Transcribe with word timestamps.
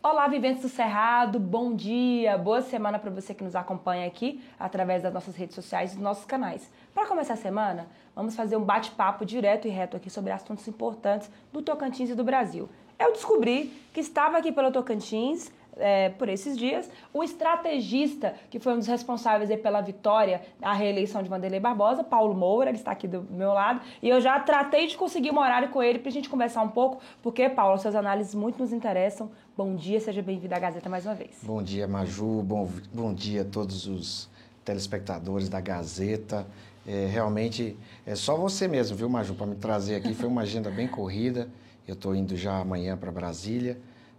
Olá, 0.00 0.28
viventes 0.28 0.62
do 0.62 0.68
Cerrado, 0.68 1.40
bom 1.40 1.74
dia, 1.74 2.38
boa 2.38 2.62
semana 2.62 3.00
para 3.00 3.10
você 3.10 3.34
que 3.34 3.42
nos 3.42 3.56
acompanha 3.56 4.06
aqui 4.06 4.40
através 4.58 5.02
das 5.02 5.12
nossas 5.12 5.34
redes 5.34 5.56
sociais 5.56 5.90
e 5.90 5.94
dos 5.94 6.02
nossos 6.02 6.24
canais. 6.24 6.70
Para 6.94 7.06
começar 7.06 7.34
a 7.34 7.36
semana, 7.36 7.88
vamos 8.14 8.36
fazer 8.36 8.56
um 8.56 8.62
bate-papo 8.62 9.24
direto 9.24 9.66
e 9.66 9.70
reto 9.70 9.96
aqui 9.96 10.08
sobre 10.08 10.30
assuntos 10.30 10.68
importantes 10.68 11.28
do 11.52 11.60
Tocantins 11.60 12.10
e 12.10 12.14
do 12.14 12.22
Brasil. 12.22 12.68
Eu 12.96 13.12
descobri 13.12 13.72
que 13.92 14.00
estava 14.00 14.38
aqui 14.38 14.52
pelo 14.52 14.70
Tocantins 14.70 15.50
é, 15.78 16.10
por 16.10 16.28
esses 16.28 16.56
dias, 16.56 16.90
o 17.12 17.22
estrategista 17.22 18.34
que 18.50 18.58
foi 18.58 18.74
um 18.74 18.78
dos 18.78 18.86
responsáveis 18.86 19.48
pela 19.60 19.80
vitória 19.80 20.42
da 20.60 20.72
reeleição 20.72 21.22
de 21.22 21.28
Vanderlei 21.28 21.60
Barbosa, 21.60 22.04
Paulo 22.04 22.34
Moura, 22.34 22.70
ele 22.70 22.78
está 22.78 22.92
aqui 22.92 23.06
do 23.06 23.22
meu 23.30 23.52
lado, 23.52 23.80
e 24.02 24.08
eu 24.08 24.20
já 24.20 24.38
tratei 24.40 24.86
de 24.86 24.96
conseguir 24.96 25.30
um 25.30 25.38
horário 25.38 25.68
com 25.70 25.82
ele 25.82 25.98
para 25.98 26.08
a 26.08 26.12
gente 26.12 26.28
conversar 26.28 26.62
um 26.62 26.68
pouco, 26.68 27.00
porque, 27.22 27.48
Paulo, 27.48 27.78
suas 27.78 27.94
análises 27.94 28.34
muito 28.34 28.58
nos 28.58 28.72
interessam. 28.72 29.30
Bom 29.56 29.74
dia, 29.74 30.00
seja 30.00 30.22
bem-vindo 30.22 30.54
à 30.54 30.58
Gazeta 30.58 30.88
mais 30.88 31.04
uma 31.04 31.14
vez. 31.14 31.38
Bom 31.42 31.62
dia, 31.62 31.86
Maju, 31.88 32.42
bom, 32.42 32.68
bom 32.92 33.12
dia 33.12 33.42
a 33.42 33.44
todos 33.44 33.86
os 33.86 34.28
telespectadores 34.64 35.48
da 35.48 35.60
Gazeta. 35.60 36.46
É, 36.86 37.06
realmente, 37.06 37.76
é 38.06 38.14
só 38.14 38.36
você 38.36 38.66
mesmo, 38.66 38.96
viu, 38.96 39.08
Maju, 39.08 39.34
para 39.34 39.46
me 39.46 39.56
trazer 39.56 39.96
aqui. 39.96 40.14
Foi 40.14 40.28
uma 40.28 40.42
agenda 40.42 40.70
bem 40.70 40.86
corrida. 40.86 41.48
Eu 41.86 41.94
estou 41.94 42.14
indo 42.14 42.36
já 42.36 42.58
amanhã 42.58 42.96
para 42.96 43.10
Brasília 43.10 43.78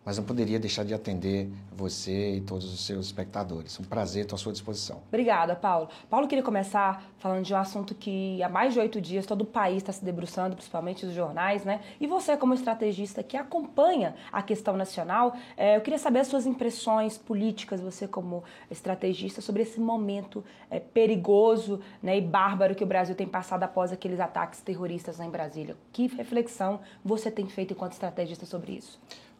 mas 0.09 0.17
não 0.17 0.23
poderia 0.23 0.59
deixar 0.59 0.83
de 0.83 0.91
atender 0.91 1.51
você 1.71 2.37
e 2.37 2.41
todos 2.41 2.65
os 2.73 2.83
seus 2.83 3.05
espectadores. 3.05 3.79
Um 3.79 3.83
prazer, 3.83 4.23
estou 4.23 4.37
à 4.37 4.39
sua 4.39 4.51
disposição. 4.51 5.03
Obrigada, 5.07 5.55
Paulo. 5.55 5.87
Paulo, 6.09 6.27
queria 6.27 6.43
começar 6.43 7.03
falando 7.19 7.45
de 7.45 7.53
um 7.53 7.57
assunto 7.57 7.93
que 7.93 8.41
há 8.41 8.49
mais 8.49 8.73
de 8.73 8.79
oito 8.79 8.99
dias 8.99 9.27
todo 9.27 9.41
o 9.41 9.45
país 9.45 9.77
está 9.77 9.93
se 9.93 10.03
debruçando, 10.03 10.55
principalmente 10.55 11.05
os 11.05 11.13
jornais, 11.13 11.63
né? 11.63 11.81
E 12.01 12.07
você, 12.07 12.35
como 12.35 12.55
estrategista 12.55 13.21
que 13.21 13.37
acompanha 13.37 14.15
a 14.31 14.41
questão 14.41 14.75
nacional, 14.75 15.35
é, 15.55 15.77
eu 15.77 15.81
queria 15.81 15.99
saber 15.99 16.21
as 16.21 16.27
suas 16.27 16.47
impressões 16.47 17.15
políticas, 17.15 17.79
você 17.79 18.07
como 18.07 18.43
estrategista, 18.71 19.41
sobre 19.41 19.61
esse 19.61 19.79
momento 19.79 20.43
é, 20.71 20.79
perigoso 20.79 21.81
né, 22.01 22.17
e 22.17 22.21
bárbaro 22.21 22.73
que 22.73 22.83
o 22.83 22.87
Brasil 22.87 23.13
tem 23.13 23.27
passado 23.27 23.61
após 23.61 23.91
aqueles 23.91 24.19
ataques 24.19 24.59
terroristas 24.61 25.19
em 25.19 25.29
Brasília. 25.29 25.77
Que 25.93 26.07
reflexão 26.07 26.79
você 27.05 27.29
tem 27.29 27.47
feito 27.47 27.73
enquanto 27.73 27.91
estrategista 27.91 28.47
sobre 28.47 28.71
isso? 28.71 28.99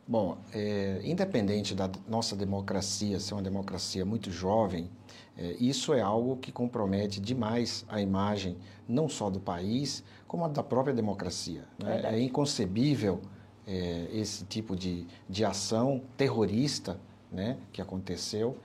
Bom, 0.09 0.39
é, 0.51 1.01
independente 1.03 1.75
da 1.75 1.87
nossa 2.07 2.35
democracia 2.35 3.19
ser 3.19 3.35
uma 3.35 3.43
democracia 3.43 4.03
muito 4.03 4.31
jovem, 4.31 4.89
é, 5.37 5.55
isso 5.59 5.93
é 5.93 6.01
algo 6.01 6.35
que 6.37 6.51
compromete 6.51 7.21
demais 7.21 7.85
a 7.87 8.01
imagem 8.01 8.57
não 8.87 9.07
só 9.07 9.29
do 9.29 9.39
país, 9.39 10.03
como 10.27 10.45
a 10.45 10.47
da 10.47 10.63
própria 10.63 10.95
democracia. 10.95 11.63
Né? 11.77 12.01
É 12.05 12.19
inconcebível 12.19 13.21
é, 13.67 14.07
esse 14.11 14.45
tipo 14.45 14.75
de, 14.75 15.05
de 15.29 15.45
ação 15.45 16.01
terrorista 16.17 16.99
né, 17.31 17.57
que 17.71 17.79
aconteceu. 17.79 18.57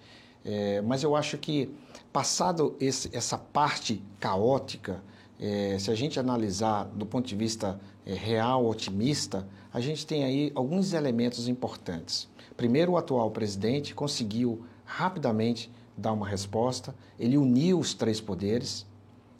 É, 0.42 0.80
mas 0.80 1.02
eu 1.02 1.14
acho 1.14 1.36
que, 1.36 1.70
passado 2.10 2.74
esse, 2.80 3.14
essa 3.14 3.36
parte 3.36 4.02
caótica, 4.18 5.04
é, 5.38 5.76
se 5.78 5.90
a 5.90 5.94
gente 5.94 6.18
analisar 6.18 6.84
do 6.84 7.04
ponto 7.04 7.26
de 7.26 7.36
vista 7.36 7.78
é, 8.06 8.14
real, 8.14 8.66
otimista, 8.66 9.46
a 9.72 9.80
gente 9.80 10.06
tem 10.06 10.24
aí 10.24 10.52
alguns 10.54 10.92
elementos 10.92 11.48
importantes. 11.48 12.28
Primeiro, 12.56 12.92
o 12.92 12.96
atual 12.96 13.30
presidente 13.30 13.94
conseguiu 13.94 14.64
rapidamente 14.84 15.70
dar 15.96 16.12
uma 16.12 16.26
resposta, 16.28 16.94
ele 17.18 17.36
uniu 17.36 17.78
os 17.78 17.94
três 17.94 18.20
poderes, 18.20 18.86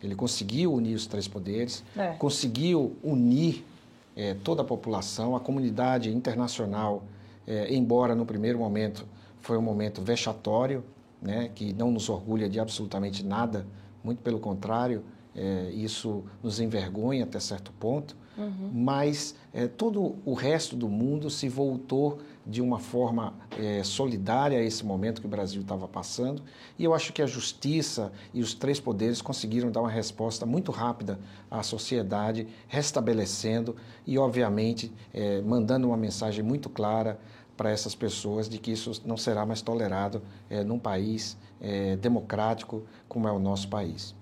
ele 0.02 0.14
conseguiu 0.14 0.72
unir 0.72 0.94
os 0.94 1.06
três 1.06 1.26
poderes, 1.26 1.84
é. 1.96 2.12
conseguiu 2.12 2.96
unir 3.02 3.64
é, 4.16 4.34
toda 4.34 4.62
a 4.62 4.64
população, 4.64 5.34
a 5.34 5.40
comunidade 5.40 6.10
internacional, 6.10 7.04
é, 7.46 7.74
embora 7.74 8.14
no 8.14 8.24
primeiro 8.24 8.58
momento 8.58 9.06
foi 9.40 9.58
um 9.58 9.62
momento 9.62 10.00
vexatório, 10.00 10.84
né, 11.20 11.50
que 11.54 11.72
não 11.72 11.90
nos 11.90 12.08
orgulha 12.08 12.48
de 12.48 12.60
absolutamente 12.60 13.24
nada, 13.24 13.66
muito 14.02 14.22
pelo 14.22 14.38
contrário, 14.38 15.02
é, 15.34 15.70
isso 15.70 16.24
nos 16.42 16.60
envergonha 16.60 17.24
até 17.24 17.40
certo 17.40 17.72
ponto, 17.72 18.16
uhum. 18.36 18.70
mas 18.72 19.34
é, 19.52 19.66
todo 19.66 20.16
o 20.24 20.34
resto 20.34 20.76
do 20.76 20.88
mundo 20.88 21.30
se 21.30 21.48
voltou 21.48 22.18
de 22.46 22.60
uma 22.60 22.78
forma 22.78 23.34
é, 23.58 23.82
solidária 23.82 24.58
a 24.58 24.62
esse 24.62 24.84
momento 24.84 25.20
que 25.20 25.26
o 25.26 25.30
Brasil 25.30 25.62
estava 25.62 25.88
passando, 25.88 26.42
e 26.78 26.84
eu 26.84 26.92
acho 26.92 27.12
que 27.12 27.22
a 27.22 27.26
justiça 27.26 28.12
e 28.34 28.42
os 28.42 28.52
três 28.52 28.78
poderes 28.78 29.22
conseguiram 29.22 29.70
dar 29.70 29.80
uma 29.80 29.90
resposta 29.90 30.44
muito 30.44 30.70
rápida 30.70 31.18
à 31.50 31.62
sociedade, 31.62 32.46
restabelecendo 32.68 33.76
e, 34.06 34.18
obviamente, 34.18 34.92
é, 35.12 35.40
mandando 35.40 35.88
uma 35.88 35.96
mensagem 35.96 36.44
muito 36.44 36.68
clara 36.68 37.18
para 37.56 37.70
essas 37.70 37.94
pessoas 37.94 38.48
de 38.48 38.58
que 38.58 38.72
isso 38.72 39.00
não 39.06 39.16
será 39.16 39.46
mais 39.46 39.62
tolerado 39.62 40.20
é, 40.50 40.62
num 40.62 40.78
país 40.78 41.36
democrático 42.02 42.82
como 43.08 43.26
é 43.26 43.32
o 43.32 43.38
nosso 43.38 43.68
país. 43.68 44.14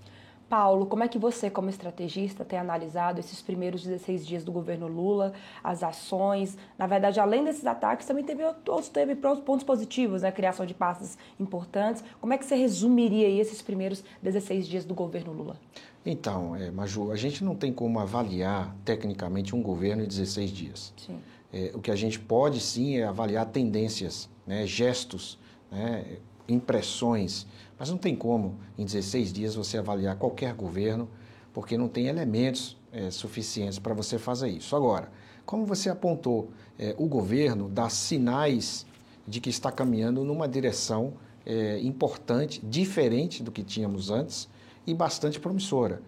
Paulo, 0.52 0.84
como 0.84 1.02
é 1.02 1.08
que 1.08 1.18
você, 1.18 1.48
como 1.48 1.70
estrategista, 1.70 2.44
tem 2.44 2.58
analisado 2.58 3.18
esses 3.18 3.40
primeiros 3.40 3.82
16 3.82 4.26
dias 4.26 4.44
do 4.44 4.52
governo 4.52 4.86
Lula, 4.86 5.32
as 5.64 5.82
ações? 5.82 6.58
Na 6.76 6.86
verdade, 6.86 7.18
além 7.18 7.42
desses 7.42 7.64
ataques, 7.64 8.06
também 8.06 8.22
teve 8.22 8.44
outros 8.44 8.90
teve 8.90 9.14
pontos 9.14 9.64
positivos, 9.64 10.20
né? 10.20 10.30
Criação 10.30 10.66
de 10.66 10.74
pastas 10.74 11.16
importantes. 11.40 12.04
Como 12.20 12.34
é 12.34 12.36
que 12.36 12.44
você 12.44 12.54
resumiria 12.54 13.30
esses 13.30 13.62
primeiros 13.62 14.04
16 14.22 14.68
dias 14.68 14.84
do 14.84 14.92
governo 14.94 15.32
Lula? 15.32 15.56
Então, 16.04 16.54
é, 16.54 16.70
Maju, 16.70 17.10
a 17.10 17.16
gente 17.16 17.42
não 17.42 17.56
tem 17.56 17.72
como 17.72 17.98
avaliar 17.98 18.76
tecnicamente 18.84 19.56
um 19.56 19.62
governo 19.62 20.04
em 20.04 20.06
16 20.06 20.50
dias. 20.50 20.92
Sim. 20.98 21.18
É, 21.50 21.72
o 21.72 21.80
que 21.80 21.90
a 21.90 21.96
gente 21.96 22.20
pode 22.20 22.60
sim 22.60 22.98
é 22.98 23.04
avaliar 23.04 23.46
tendências, 23.46 24.28
né, 24.46 24.66
gestos, 24.66 25.38
né, 25.70 26.18
impressões, 26.48 27.46
mas 27.78 27.90
não 27.90 27.98
tem 27.98 28.14
como 28.14 28.56
em 28.78 28.84
16 28.84 29.32
dias 29.32 29.54
você 29.54 29.78
avaliar 29.78 30.16
qualquer 30.16 30.54
governo, 30.54 31.08
porque 31.52 31.76
não 31.76 31.88
tem 31.88 32.06
elementos 32.06 32.76
é, 32.92 33.10
suficientes 33.10 33.78
para 33.78 33.94
você 33.94 34.18
fazer 34.18 34.48
isso. 34.48 34.76
Agora, 34.76 35.10
como 35.44 35.66
você 35.66 35.88
apontou, 35.88 36.50
é, 36.78 36.94
o 36.98 37.06
governo 37.06 37.68
dá 37.68 37.88
sinais 37.88 38.86
de 39.26 39.40
que 39.40 39.50
está 39.50 39.72
caminhando 39.72 40.24
numa 40.24 40.48
direção 40.48 41.14
é, 41.44 41.80
importante, 41.80 42.60
diferente 42.64 43.42
do 43.42 43.50
que 43.50 43.62
tínhamos 43.62 44.10
antes 44.10 44.48
e 44.86 44.94
bastante 44.94 45.40
promissora. 45.40 46.02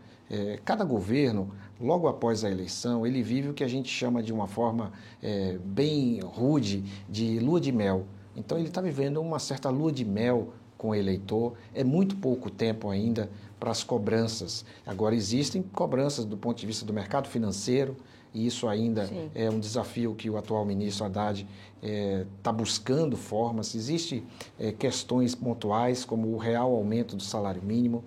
Cada 0.64 0.84
governo, 0.84 1.52
logo 1.80 2.08
após 2.08 2.44
a 2.44 2.50
eleição, 2.50 3.06
ele 3.06 3.22
vive 3.22 3.50
o 3.50 3.54
que 3.54 3.62
a 3.62 3.68
gente 3.68 3.88
chama 3.88 4.20
de 4.20 4.32
uma 4.32 4.48
forma 4.48 4.90
bem 5.64 6.18
rude 6.20 6.82
de 7.08 7.38
lua 7.38 7.60
de 7.60 7.70
mel. 7.70 8.06
Então 8.36 8.58
ele 8.58 8.68
está 8.68 8.80
vivendo 8.80 9.20
uma 9.20 9.38
certa 9.38 9.70
lua 9.70 9.92
de 9.92 10.04
mel 10.04 10.52
com 10.76 10.90
o 10.90 10.94
eleitor. 10.94 11.54
É 11.74 11.84
muito 11.84 12.16
pouco 12.16 12.50
tempo 12.50 12.90
ainda 12.90 13.30
para 13.58 13.70
as 13.70 13.82
cobranças. 13.82 14.64
Agora 14.86 15.14
existem 15.14 15.62
cobranças 15.62 16.24
do 16.24 16.36
ponto 16.36 16.58
de 16.58 16.66
vista 16.66 16.84
do 16.84 16.92
mercado 16.92 17.28
financeiro 17.28 17.96
e 18.34 18.46
isso 18.46 18.66
ainda 18.66 19.06
Sim. 19.06 19.30
é 19.34 19.48
um 19.48 19.60
desafio 19.60 20.12
que 20.14 20.28
o 20.28 20.36
atual 20.36 20.64
ministro 20.64 21.06
Haddad 21.06 21.46
está 21.80 21.88
é, 21.88 22.26
tá 22.42 22.52
buscando 22.52 23.16
formas. 23.16 23.74
Existem 23.76 24.24
é, 24.58 24.72
questões 24.72 25.36
pontuais 25.36 26.04
como 26.04 26.34
o 26.34 26.36
real 26.36 26.74
aumento 26.74 27.14
do 27.14 27.22
salário 27.22 27.62
mínimo. 27.62 28.02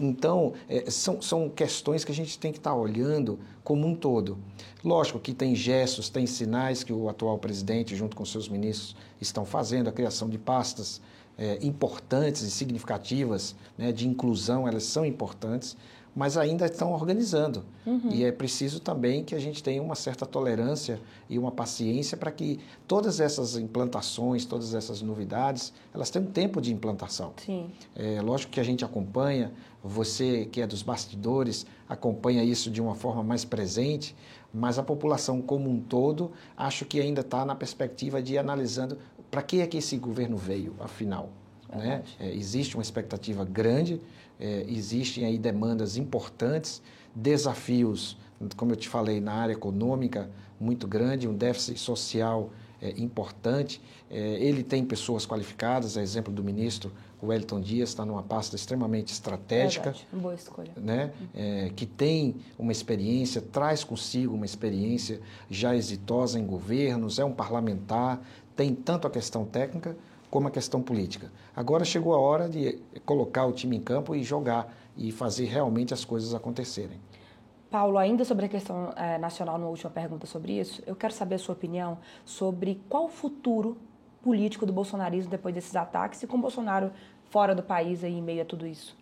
Então, 0.00 0.54
é, 0.66 0.90
são, 0.90 1.20
são 1.20 1.48
questões 1.48 2.04
que 2.04 2.10
a 2.10 2.14
gente 2.14 2.38
tem 2.38 2.50
que 2.50 2.58
estar 2.58 2.70
tá 2.70 2.76
olhando 2.76 3.38
como 3.62 3.86
um 3.86 3.94
todo. 3.94 4.38
Lógico 4.82 5.20
que 5.20 5.34
tem 5.34 5.54
gestos, 5.54 6.08
tem 6.08 6.26
sinais 6.26 6.82
que 6.82 6.92
o 6.92 7.08
atual 7.08 7.38
presidente, 7.38 7.94
junto 7.94 8.16
com 8.16 8.24
seus 8.24 8.48
ministros, 8.48 8.96
estão 9.20 9.44
fazendo, 9.44 9.88
a 9.88 9.92
criação 9.92 10.28
de 10.28 10.38
pastas 10.38 11.02
é, 11.36 11.58
importantes 11.62 12.42
e 12.42 12.50
significativas 12.50 13.54
né, 13.76 13.92
de 13.92 14.08
inclusão, 14.08 14.66
elas 14.66 14.84
são 14.84 15.04
importantes, 15.04 15.76
mas 16.14 16.36
ainda 16.36 16.66
estão 16.66 16.92
organizando. 16.92 17.64
Uhum. 17.86 18.10
E 18.10 18.24
é 18.24 18.32
preciso 18.32 18.80
também 18.80 19.22
que 19.22 19.34
a 19.34 19.38
gente 19.38 19.62
tenha 19.62 19.82
uma 19.82 19.94
certa 19.94 20.26
tolerância 20.26 21.00
e 21.28 21.38
uma 21.38 21.50
paciência 21.50 22.16
para 22.16 22.30
que 22.30 22.58
todas 22.86 23.20
essas 23.20 23.56
implantações, 23.56 24.44
todas 24.44 24.74
essas 24.74 25.02
novidades, 25.02 25.72
elas 25.94 26.10
tenham 26.10 26.26
tempo 26.26 26.60
de 26.60 26.72
implantação. 26.72 27.32
Sim. 27.44 27.70
É 27.94 28.20
lógico 28.20 28.52
que 28.52 28.60
a 28.60 28.64
gente 28.64 28.84
acompanha, 28.84 29.52
você 29.82 30.46
que 30.50 30.60
é 30.60 30.66
dos 30.66 30.82
bastidores 30.82 31.64
acompanha 31.88 32.44
isso 32.44 32.70
de 32.70 32.80
uma 32.80 32.94
forma 32.94 33.22
mais 33.22 33.44
presente, 33.44 34.14
mas 34.52 34.78
a 34.78 34.82
população 34.82 35.40
como 35.40 35.70
um 35.70 35.80
todo, 35.80 36.32
acho 36.56 36.84
que 36.84 37.00
ainda 37.00 37.20
está 37.20 37.44
na 37.44 37.54
perspectiva 37.54 38.20
de 38.20 38.36
analisando 38.36 38.98
para 39.30 39.42
que 39.42 39.60
é 39.60 39.66
que 39.66 39.78
esse 39.78 39.96
governo 39.96 40.36
veio, 40.36 40.74
afinal. 40.80 41.30
Né? 41.72 42.02
É, 42.18 42.34
existe 42.34 42.76
uma 42.76 42.82
expectativa 42.82 43.44
grande, 43.44 44.00
é, 44.40 44.64
existem 44.68 45.24
aí 45.24 45.38
demandas 45.38 45.96
importantes, 45.96 46.82
desafios, 47.14 48.16
como 48.56 48.72
eu 48.72 48.76
te 48.76 48.88
falei, 48.88 49.20
na 49.20 49.34
área 49.34 49.52
econômica 49.52 50.30
muito 50.58 50.88
grande, 50.88 51.28
um 51.28 51.34
déficit 51.34 51.78
social 51.78 52.50
é, 52.80 52.90
importante. 52.98 53.80
É, 54.10 54.18
ele 54.18 54.62
tem 54.62 54.84
pessoas 54.84 55.26
qualificadas, 55.26 55.96
a 55.96 56.02
exemplo 56.02 56.32
do 56.32 56.42
ministro 56.42 56.90
Wellington 57.22 57.60
Dias, 57.60 57.90
está 57.90 58.04
numa 58.04 58.22
pasta 58.22 58.56
extremamente 58.56 59.12
estratégica. 59.12 59.92
Verdade, 59.92 60.06
boa 60.12 60.34
escolha. 60.34 60.72
Né? 60.76 61.12
É, 61.34 61.70
que 61.76 61.84
tem 61.84 62.36
uma 62.58 62.72
experiência, 62.72 63.42
traz 63.42 63.84
consigo 63.84 64.34
uma 64.34 64.46
experiência 64.46 65.20
já 65.50 65.76
exitosa 65.76 66.38
em 66.38 66.46
governos, 66.46 67.18
é 67.18 67.24
um 67.24 67.32
parlamentar, 67.32 68.22
tem 68.56 68.74
tanto 68.74 69.06
a 69.06 69.10
questão 69.10 69.44
técnica 69.44 69.96
como 70.30 70.48
a 70.48 70.50
questão 70.50 70.80
política. 70.80 71.30
Agora 71.54 71.84
chegou 71.84 72.14
a 72.14 72.18
hora 72.18 72.48
de 72.48 72.78
colocar 73.04 73.46
o 73.46 73.52
time 73.52 73.76
em 73.76 73.80
campo 73.80 74.14
e 74.14 74.22
jogar 74.22 74.72
e 74.96 75.10
fazer 75.10 75.46
realmente 75.46 75.92
as 75.92 76.04
coisas 76.04 76.34
acontecerem. 76.34 77.00
Paulo, 77.70 77.98
ainda 77.98 78.24
sobre 78.24 78.46
a 78.46 78.48
questão 78.48 78.92
é, 78.96 79.16
nacional, 79.18 79.56
numa 79.56 79.70
última 79.70 79.90
pergunta 79.90 80.26
sobre 80.26 80.58
isso, 80.58 80.82
eu 80.86 80.96
quero 80.96 81.12
saber 81.12 81.36
a 81.36 81.38
sua 81.38 81.54
opinião 81.54 81.98
sobre 82.24 82.80
qual 82.88 83.04
o 83.06 83.08
futuro 83.08 83.76
político 84.22 84.66
do 84.66 84.72
bolsonarismo 84.72 85.30
depois 85.30 85.54
desses 85.54 85.74
ataques 85.74 86.22
e 86.22 86.26
com 86.26 86.40
Bolsonaro 86.40 86.92
fora 87.30 87.54
do 87.54 87.62
país 87.62 88.02
aí, 88.02 88.12
em 88.12 88.22
meio 88.22 88.42
a 88.42 88.44
tudo 88.44 88.66
isso. 88.66 88.96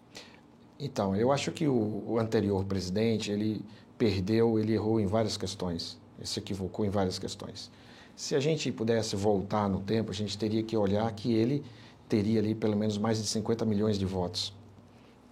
Então, 0.78 1.16
eu 1.16 1.32
acho 1.32 1.50
que 1.50 1.66
o, 1.66 2.04
o 2.06 2.19
anterior 2.19 2.64
presidente, 2.64 3.32
ele 3.32 3.64
perdeu, 3.96 4.58
ele 4.58 4.75
errou 4.75 5.00
em 5.00 5.06
várias 5.06 5.36
questões, 5.36 5.98
ele 6.16 6.26
se 6.26 6.38
equivocou 6.38 6.84
em 6.84 6.90
várias 6.90 7.19
questões. 7.19 7.70
Se 8.18 8.34
a 8.34 8.40
gente 8.40 8.72
pudesse 8.72 9.14
voltar 9.14 9.68
no 9.68 9.78
tempo, 9.78 10.10
a 10.10 10.14
gente 10.14 10.36
teria 10.36 10.60
que 10.60 10.76
olhar 10.76 11.08
que 11.12 11.32
ele 11.32 11.62
teria 12.08 12.40
ali 12.40 12.52
pelo 12.52 12.76
menos 12.76 12.98
mais 12.98 13.22
de 13.22 13.28
50 13.28 13.64
milhões 13.64 13.96
de 13.96 14.04
votos. 14.04 14.52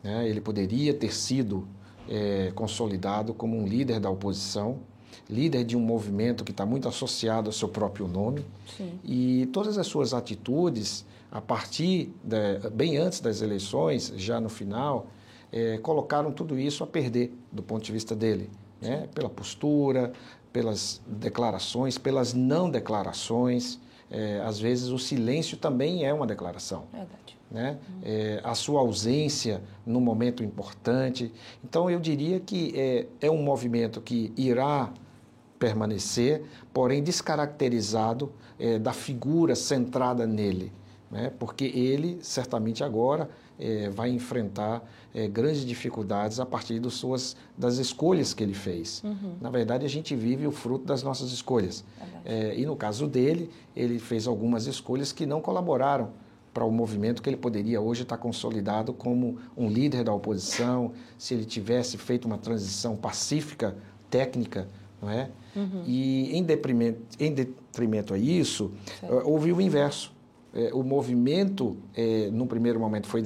Né? 0.04 0.28
Ele 0.28 0.40
poderia 0.40 0.94
ter 0.94 1.12
sido 1.12 1.66
é, 2.08 2.52
consolidado 2.54 3.34
como 3.34 3.58
um 3.58 3.66
líder 3.66 3.98
da 3.98 4.08
oposição, 4.08 4.78
líder 5.28 5.64
de 5.64 5.76
um 5.76 5.80
movimento 5.80 6.44
que 6.44 6.52
está 6.52 6.64
muito 6.64 6.86
associado 6.86 7.48
ao 7.48 7.52
seu 7.52 7.68
próprio 7.68 8.06
nome. 8.06 8.46
Sim. 8.76 9.00
E 9.04 9.46
todas 9.46 9.78
as 9.78 9.88
suas 9.88 10.14
atitudes, 10.14 11.04
a 11.28 11.40
partir, 11.40 12.14
de, 12.22 12.70
bem 12.70 12.98
antes 12.98 13.18
das 13.18 13.42
eleições, 13.42 14.12
já 14.16 14.40
no 14.40 14.48
final, 14.48 15.08
é, 15.50 15.76
colocaram 15.78 16.30
tudo 16.30 16.56
isso 16.56 16.84
a 16.84 16.86
perder 16.86 17.36
do 17.50 17.64
ponto 17.64 17.84
de 17.84 17.90
vista 17.90 18.14
dele. 18.14 18.48
Né? 18.80 19.08
Pela 19.12 19.28
postura, 19.28 20.12
pelas 20.56 21.02
declarações, 21.06 21.98
pelas 21.98 22.32
não 22.32 22.70
declarações. 22.70 23.78
É, 24.10 24.40
às 24.40 24.58
vezes 24.58 24.88
o 24.88 24.98
silêncio 24.98 25.58
também 25.58 26.06
é 26.06 26.14
uma 26.14 26.26
declaração. 26.26 26.84
Verdade 26.90 27.36
né? 27.50 27.78
É, 28.02 28.40
a 28.42 28.54
sua 28.54 28.80
ausência 28.80 29.62
num 29.84 30.00
momento 30.00 30.42
importante. 30.42 31.32
Então, 31.62 31.88
eu 31.88 32.00
diria 32.00 32.40
que 32.40 32.72
é, 32.74 33.06
é 33.20 33.30
um 33.30 33.40
movimento 33.42 34.00
que 34.00 34.32
irá 34.36 34.90
permanecer, 35.58 36.42
porém 36.72 37.02
descaracterizado 37.02 38.32
é, 38.58 38.78
da 38.78 38.92
figura 38.92 39.54
centrada 39.54 40.26
nele, 40.26 40.72
né? 41.08 41.30
porque 41.38 41.66
ele, 41.66 42.18
certamente 42.20 42.82
agora, 42.82 43.30
é, 43.58 43.88
vai 43.90 44.10
enfrentar 44.10 44.82
é, 45.14 45.26
grandes 45.26 45.64
dificuldades 45.64 46.38
a 46.40 46.46
partir 46.46 46.78
das, 46.78 46.94
suas, 46.94 47.36
das 47.56 47.78
escolhas 47.78 48.34
que 48.34 48.42
ele 48.42 48.54
fez. 48.54 49.02
Uhum. 49.04 49.34
Na 49.40 49.50
verdade, 49.50 49.84
a 49.84 49.88
gente 49.88 50.14
vive 50.14 50.46
o 50.46 50.52
fruto 50.52 50.84
das 50.84 51.02
nossas 51.02 51.32
escolhas. 51.32 51.84
É, 52.24 52.54
e 52.58 52.66
no 52.66 52.76
caso 52.76 53.06
dele, 53.06 53.50
ele 53.74 53.98
fez 53.98 54.26
algumas 54.26 54.66
escolhas 54.66 55.12
que 55.12 55.24
não 55.24 55.40
colaboraram 55.40 56.10
para 56.52 56.64
o 56.64 56.70
movimento 56.70 57.20
que 57.20 57.28
ele 57.28 57.36
poderia 57.36 57.82
hoje 57.82 58.02
estar 58.02 58.16
consolidado 58.16 58.94
como 58.94 59.38
um 59.54 59.68
líder 59.68 60.04
da 60.04 60.14
oposição, 60.14 60.92
se 61.18 61.34
ele 61.34 61.44
tivesse 61.44 61.98
feito 61.98 62.24
uma 62.24 62.38
transição 62.38 62.96
pacífica, 62.96 63.76
técnica, 64.08 64.66
não 65.00 65.10
é? 65.10 65.28
Uhum. 65.54 65.82
E 65.84 66.34
em 66.34 66.42
detrimento, 66.42 67.00
em 67.20 67.32
detrimento 67.32 68.14
a 68.14 68.18
isso, 68.18 68.72
certo. 68.98 69.28
houve 69.28 69.52
o 69.52 69.60
inverso. 69.60 70.15
É, 70.56 70.72
o 70.72 70.82
movimento, 70.82 71.76
é, 71.94 72.30
no 72.32 72.46
primeiro 72.46 72.80
momento, 72.80 73.06
foi 73.06 73.22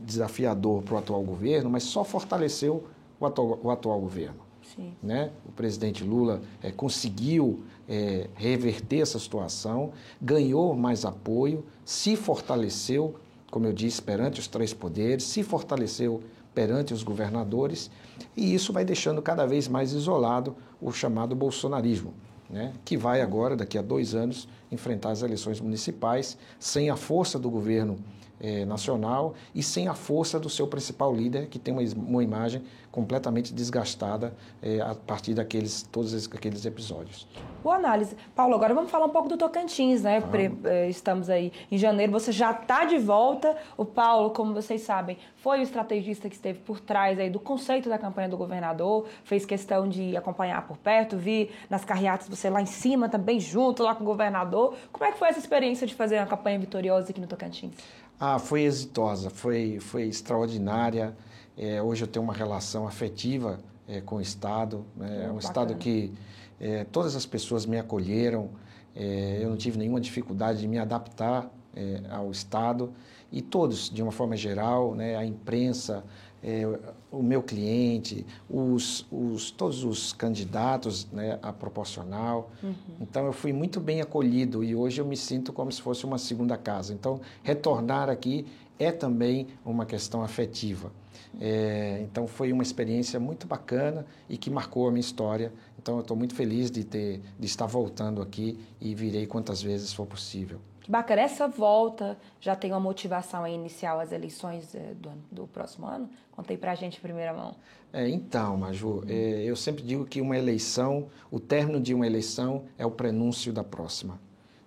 desafiador 0.00 0.82
para 0.82 0.94
o 0.96 0.98
atual 0.98 1.22
governo, 1.22 1.70
mas 1.70 1.84
só 1.84 2.02
fortaleceu 2.02 2.82
o 3.20 3.24
atual, 3.24 3.60
o 3.62 3.70
atual 3.70 4.00
governo. 4.00 4.40
Sim. 4.74 4.92
Né? 5.00 5.30
O 5.46 5.52
presidente 5.52 6.02
Lula 6.02 6.42
é, 6.60 6.72
conseguiu 6.72 7.60
é, 7.88 8.28
reverter 8.34 9.02
essa 9.02 9.20
situação, 9.20 9.92
ganhou 10.20 10.74
mais 10.74 11.04
apoio, 11.04 11.64
se 11.84 12.16
fortaleceu, 12.16 13.14
como 13.52 13.66
eu 13.66 13.72
disse, 13.72 14.02
perante 14.02 14.40
os 14.40 14.48
três 14.48 14.74
poderes, 14.74 15.22
se 15.22 15.44
fortaleceu 15.44 16.22
perante 16.52 16.92
os 16.92 17.04
governadores, 17.04 17.88
e 18.36 18.52
isso 18.52 18.72
vai 18.72 18.84
deixando 18.84 19.22
cada 19.22 19.46
vez 19.46 19.68
mais 19.68 19.92
isolado 19.92 20.56
o 20.80 20.92
chamado 20.92 21.36
bolsonarismo, 21.36 22.14
né? 22.54 22.72
que 22.84 22.96
vai 22.96 23.20
agora, 23.20 23.56
daqui 23.56 23.76
a 23.76 23.82
dois 23.82 24.14
anos, 24.14 24.48
enfrentar 24.70 25.10
as 25.10 25.22
eleições 25.22 25.60
municipais 25.60 26.38
sem 26.58 26.88
a 26.88 26.94
força 26.94 27.36
do 27.36 27.50
governo 27.50 27.98
eh, 28.40 28.64
nacional 28.64 29.34
e 29.54 29.62
sem 29.62 29.88
a 29.88 29.94
força 29.94 30.38
do 30.38 30.48
seu 30.48 30.66
principal 30.66 31.14
líder, 31.14 31.46
que 31.48 31.58
tem 31.58 31.72
uma, 31.72 31.82
uma 31.96 32.22
imagem 32.22 32.62
completamente 32.94 33.52
desgastada 33.52 34.32
é, 34.62 34.80
a 34.80 34.94
partir 34.94 35.34
daqueles 35.34 35.82
todos 35.82 36.28
aqueles 36.32 36.64
episódios. 36.64 37.26
Boa 37.60 37.74
análise. 37.74 38.16
Paulo, 38.36 38.54
agora 38.54 38.72
vamos 38.72 38.88
falar 38.88 39.06
um 39.06 39.10
pouco 39.10 39.28
do 39.28 39.36
Tocantins, 39.36 40.02
né? 40.02 40.22
Ah. 40.22 40.86
Estamos 40.86 41.28
aí 41.28 41.52
em 41.72 41.76
janeiro, 41.76 42.12
você 42.12 42.30
já 42.30 42.52
está 42.52 42.84
de 42.84 42.96
volta. 42.96 43.56
O 43.76 43.84
Paulo, 43.84 44.30
como 44.30 44.54
vocês 44.54 44.82
sabem, 44.82 45.18
foi 45.38 45.58
o 45.58 45.62
estrategista 45.62 46.28
que 46.28 46.36
esteve 46.36 46.60
por 46.60 46.78
trás 46.78 47.18
aí 47.18 47.28
do 47.28 47.40
conceito 47.40 47.88
da 47.88 47.98
campanha 47.98 48.28
do 48.28 48.36
governador, 48.36 49.06
fez 49.24 49.44
questão 49.44 49.88
de 49.88 50.16
acompanhar 50.16 50.64
por 50.64 50.76
perto, 50.76 51.16
vi 51.16 51.50
nas 51.68 51.84
carreatas 51.84 52.28
você 52.28 52.48
lá 52.48 52.62
em 52.62 52.66
cima 52.66 53.08
também 53.08 53.40
junto 53.40 53.82
lá 53.82 53.96
com 53.96 54.04
o 54.04 54.06
governador. 54.06 54.76
Como 54.92 55.04
é 55.04 55.10
que 55.10 55.18
foi 55.18 55.30
essa 55.30 55.40
experiência 55.40 55.84
de 55.84 55.96
fazer 55.96 56.18
uma 56.18 56.26
campanha 56.26 56.60
vitoriosa 56.60 57.10
aqui 57.10 57.20
no 57.20 57.26
Tocantins? 57.26 57.74
Ah, 58.18 58.38
foi 58.38 58.62
exitosa, 58.62 59.28
foi, 59.28 59.78
foi 59.80 60.04
extraordinária. 60.04 61.16
É, 61.56 61.82
hoje 61.82 62.04
eu 62.04 62.08
tenho 62.08 62.24
uma 62.24 62.32
relação 62.32 62.86
afetiva 62.86 63.60
é, 63.88 64.00
com 64.00 64.16
o 64.16 64.20
Estado. 64.20 64.84
Né? 64.96 65.26
É 65.26 65.30
um 65.30 65.38
Estado 65.38 65.74
que 65.74 66.12
é, 66.60 66.84
todas 66.84 67.16
as 67.16 67.26
pessoas 67.26 67.66
me 67.66 67.78
acolheram. 67.78 68.50
É, 68.94 69.40
eu 69.42 69.50
não 69.50 69.56
tive 69.56 69.78
nenhuma 69.78 70.00
dificuldade 70.00 70.60
de 70.60 70.68
me 70.68 70.78
adaptar 70.78 71.50
é, 71.74 72.02
ao 72.10 72.30
Estado. 72.30 72.92
E 73.34 73.42
todos, 73.42 73.90
de 73.90 74.00
uma 74.00 74.12
forma 74.12 74.36
geral, 74.36 74.94
né? 74.94 75.16
a 75.16 75.26
imprensa, 75.26 76.04
é, 76.40 76.62
o 77.10 77.20
meu 77.20 77.42
cliente, 77.42 78.24
os, 78.48 79.04
os, 79.10 79.50
todos 79.50 79.82
os 79.82 80.12
candidatos 80.12 81.08
né, 81.10 81.36
a 81.42 81.52
proporcional. 81.52 82.52
Uhum. 82.62 82.74
Então, 83.00 83.26
eu 83.26 83.32
fui 83.32 83.52
muito 83.52 83.80
bem 83.80 84.00
acolhido 84.00 84.62
e 84.62 84.76
hoje 84.76 85.00
eu 85.00 85.04
me 85.04 85.16
sinto 85.16 85.52
como 85.52 85.72
se 85.72 85.82
fosse 85.82 86.04
uma 86.04 86.16
segunda 86.16 86.56
casa. 86.56 86.94
Então, 86.94 87.20
retornar 87.42 88.08
aqui 88.08 88.46
é 88.78 88.92
também 88.92 89.48
uma 89.64 89.84
questão 89.84 90.22
afetiva. 90.22 90.92
É, 91.40 92.00
então 92.02 92.28
foi 92.28 92.52
uma 92.52 92.62
experiência 92.62 93.18
muito 93.18 93.48
bacana 93.48 94.06
e 94.28 94.36
que 94.36 94.48
marcou 94.48 94.86
a 94.86 94.92
minha 94.92 95.00
história. 95.00 95.52
Então 95.76 95.96
eu 95.96 96.02
estou 96.02 96.16
muito 96.16 96.36
feliz 96.36 96.70
de 96.70 96.84
ter, 96.84 97.20
de 97.36 97.46
estar 97.46 97.66
voltando 97.66 98.22
aqui 98.22 98.58
e 98.80 98.94
virei 98.94 99.26
quantas 99.26 99.60
vezes 99.60 99.92
for 99.92 100.06
possível. 100.06 100.60
Que 100.84 100.90
bacana. 100.90 101.22
Essa 101.22 101.48
volta 101.48 102.18
já 102.38 102.54
tem 102.54 102.70
uma 102.70 102.78
motivação 102.78 103.42
a 103.42 103.48
iniciar 103.48 103.98
as 103.98 104.12
eleições 104.12 104.74
é, 104.74 104.92
do, 104.94 105.10
do 105.32 105.46
próximo 105.46 105.86
ano? 105.86 106.10
Contei 106.30 106.58
para 106.58 106.72
a 106.72 106.74
gente 106.74 106.98
em 106.98 107.00
primeira 107.00 107.32
mão. 107.32 107.56
É, 107.90 108.06
então, 108.06 108.58
Maju, 108.58 109.02
é, 109.08 109.42
eu 109.44 109.56
sempre 109.56 109.82
digo 109.82 110.04
que 110.04 110.20
uma 110.20 110.36
eleição, 110.36 111.08
o 111.30 111.40
término 111.40 111.80
de 111.80 111.94
uma 111.94 112.06
eleição 112.06 112.64
é 112.76 112.84
o 112.84 112.90
prenúncio 112.90 113.50
da 113.50 113.64
próxima. 113.64 114.20